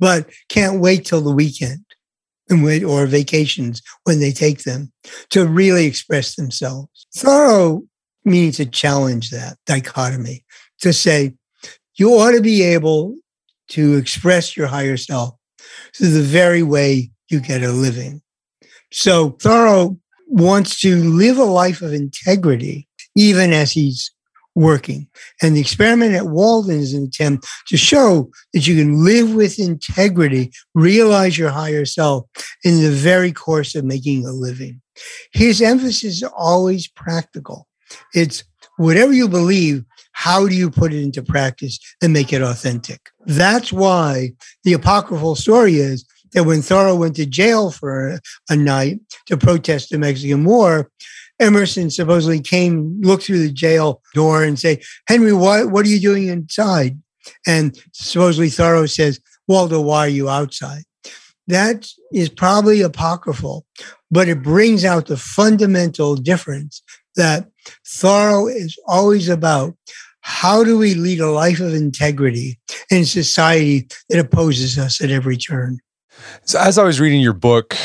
[0.00, 1.84] but can't wait till the weekend
[2.50, 4.92] or vacations when they take them
[5.30, 7.06] to really express themselves.
[7.16, 7.84] Thoreau
[8.24, 10.44] means to challenge that dichotomy,
[10.80, 11.34] to say,
[11.96, 13.16] you ought to be able
[13.68, 15.34] to express your higher self
[15.96, 18.20] through the very way you get a living.
[18.92, 24.10] So Thoreau wants to live a life of integrity, even as he's
[24.54, 25.08] working.
[25.42, 29.58] And the experiment at Walden is an attempt to show that you can live with
[29.58, 32.26] integrity, realize your higher self
[32.62, 34.80] in the very course of making a living.
[35.32, 37.66] His emphasis is always practical.
[38.14, 38.44] It's
[38.76, 43.10] whatever you believe, how do you put it into practice and make it authentic?
[43.26, 44.32] That's why
[44.62, 49.90] the apocryphal story is that when Thoreau went to jail for a, night to protest
[49.90, 50.90] the Mexican War,
[51.40, 56.00] Emerson supposedly came, looked through the jail door and say, Henry, what, what are you
[56.00, 56.98] doing inside?
[57.46, 60.84] And supposedly Thoreau says, Waldo, why are you outside?
[61.46, 63.66] That is probably apocryphal,
[64.10, 66.82] but it brings out the fundamental difference
[67.16, 67.48] that
[67.86, 69.74] Thoreau is always about
[70.20, 72.58] how do we lead a life of integrity
[72.90, 75.80] in society that opposes us at every turn?
[76.44, 77.76] So, as I was reading your book,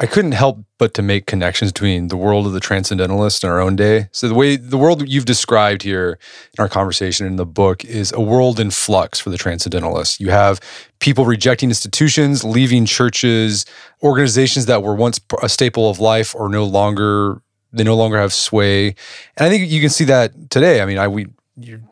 [0.00, 3.60] I couldn't help but to make connections between the world of the transcendentalist and our
[3.60, 4.08] own day.
[4.12, 6.18] So the way the world you've described here
[6.56, 10.20] in our conversation in the book is a world in flux for the transcendentalist.
[10.20, 10.60] You have
[11.00, 13.66] people rejecting institutions, leaving churches,
[14.00, 18.32] organizations that were once a staple of life are no longer they no longer have
[18.32, 18.94] sway.
[19.36, 20.80] And I think you can see that today.
[20.80, 21.26] I mean, I we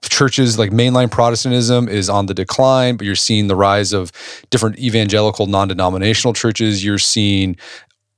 [0.03, 4.13] churches like mainline Protestantism is on the decline, but you're seeing the rise of
[4.51, 6.85] different evangelical non-denominational churches.
[6.85, 7.57] You're seeing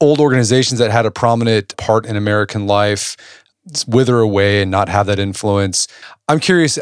[0.01, 3.17] old organizations that had a prominent part in American life
[3.87, 5.89] wither away and not have that influence.
[6.29, 6.79] I'm curious,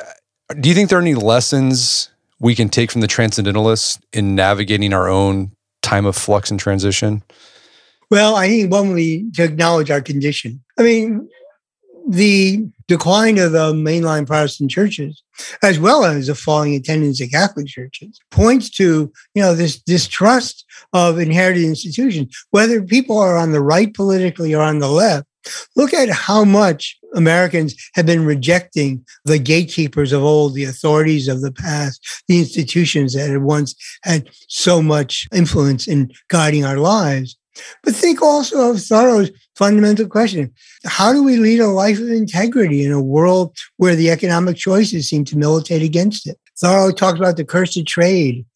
[0.60, 4.92] do you think there are any lessons we can take from the transcendentalists in navigating
[4.92, 5.52] our own
[5.82, 7.22] time of flux and transition?
[8.10, 10.62] Well, I think one we to acknowledge our condition.
[10.78, 11.28] I mean,
[12.08, 15.22] the decline of the mainline Protestant churches,
[15.62, 20.64] as well as the falling attendance at Catholic churches, points to you know this distrust
[20.92, 22.34] of inherited institutions.
[22.50, 25.26] Whether people are on the right politically or on the left,
[25.74, 31.40] look at how much Americans have been rejecting the gatekeepers of old, the authorities of
[31.40, 37.36] the past, the institutions that had once had so much influence in guiding our lives.
[37.82, 40.52] But think also of Thoreau's fundamental question
[40.84, 45.08] How do we lead a life of integrity in a world where the economic choices
[45.08, 46.38] seem to militate against it?
[46.58, 48.46] Thoreau talks about the curse of trade.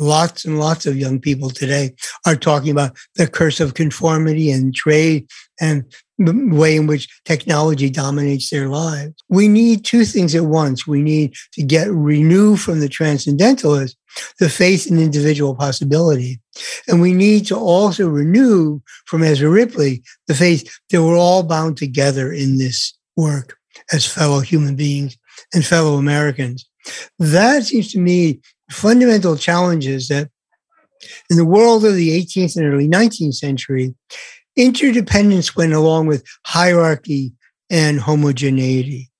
[0.00, 1.94] Lots and lots of young people today
[2.26, 5.28] are talking about the curse of conformity and trade
[5.60, 5.84] and
[6.18, 9.14] the way in which technology dominates their lives.
[9.28, 10.86] We need two things at once.
[10.86, 13.96] We need to get renewed from the transcendentalists
[14.38, 16.40] the faith in individual possibility.
[16.88, 21.76] And we need to also renew from Ezra Ripley the faith that we're all bound
[21.76, 23.56] together in this work
[23.92, 25.16] as fellow human beings
[25.52, 26.68] and fellow Americans.
[27.18, 28.40] That seems to me
[28.70, 30.30] fundamental challenges that
[31.30, 33.94] in the world of the 18th and early 19th century,
[34.56, 37.32] interdependence went along with hierarchy
[37.70, 39.10] and homogeneity.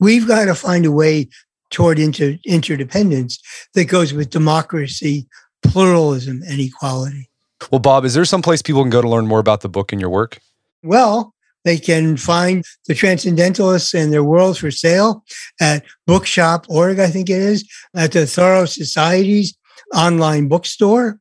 [0.00, 1.28] We've got to find a way
[1.70, 3.38] toward inter- interdependence
[3.74, 5.26] that goes with democracy,
[5.62, 7.28] pluralism, and equality.
[7.70, 9.92] Well, Bob, is there some place people can go to learn more about the book
[9.92, 10.38] and your work?
[10.82, 15.24] Well, they can find the Transcendentalists and their worlds for sale
[15.60, 19.56] at bookshop.org, I think it is, at the Thoreau Society's
[19.92, 21.18] online bookstore,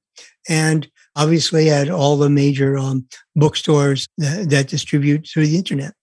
[0.47, 5.93] and obviously at all the major um, bookstores that, that distribute through the internet.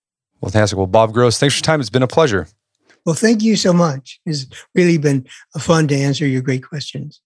[0.41, 0.77] Well, fantastic.
[0.77, 1.81] Well, Bob Gross, thanks for your time.
[1.81, 2.49] It's been a pleasure.
[3.05, 4.21] Well, thank you so much.
[4.27, 5.27] It's really been
[5.59, 7.21] fun to answer your great questions.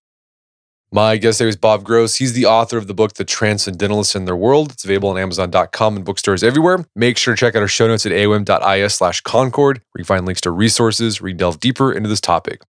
[0.92, 2.16] My guest today was Bob Gross.
[2.16, 4.72] He's the author of the book, The Transcendentalists and Their World.
[4.72, 6.86] It's available on Amazon.com and bookstores everywhere.
[6.94, 10.16] Make sure to check out our show notes at aom.is slash concord, where you can
[10.16, 12.62] find links to resources where you can delve deeper into this topic.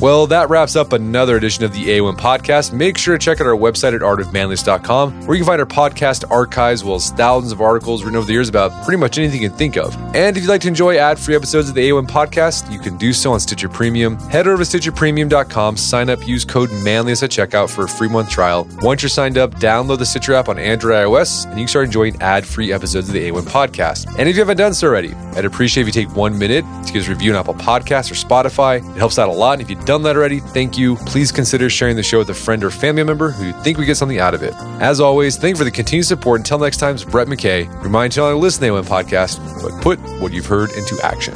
[0.00, 2.72] Well, that wraps up another edition of the AOM podcast.
[2.72, 6.30] Make sure to check out our website at artofmanliness.com, where you can find our podcast
[6.30, 9.42] archives, as well as thousands of articles written over the years about pretty much anything
[9.42, 9.96] you can think of.
[10.14, 12.96] And if you'd like to enjoy ad free episodes of the AOM podcast, you can
[12.96, 14.18] do so on Stitcher Premium.
[14.28, 18.30] Head over to StitcherPremium.com, sign up, use code manliness at checkout for a free month
[18.30, 18.68] trial.
[18.82, 21.86] Once you're signed up, download the Stitcher app on Android iOS, and you can start
[21.86, 24.06] enjoying ad free episodes of the AOM podcast.
[24.16, 26.92] And if you haven't done so already, I'd appreciate if you take one minute to
[26.92, 28.78] give us a review on Apple Podcasts or Spotify.
[28.78, 29.54] It helps out a lot.
[29.54, 30.96] And if you've done that already, thank you.
[30.96, 33.86] Please consider sharing the show with a friend or family member who you think we
[33.86, 34.52] get something out of it.
[34.82, 36.40] As always, thank you for the continued support.
[36.40, 37.66] Until next time, it's Brett McKay.
[37.82, 41.32] Remind you to listen to the AOM podcast, but put what you've heard into action.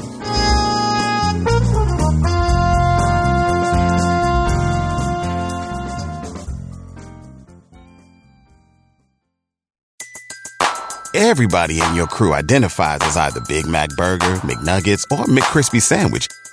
[11.15, 16.29] Everybody in your crew identifies as either Big Mac Burger, McNuggets, or McCrispy Sandwich.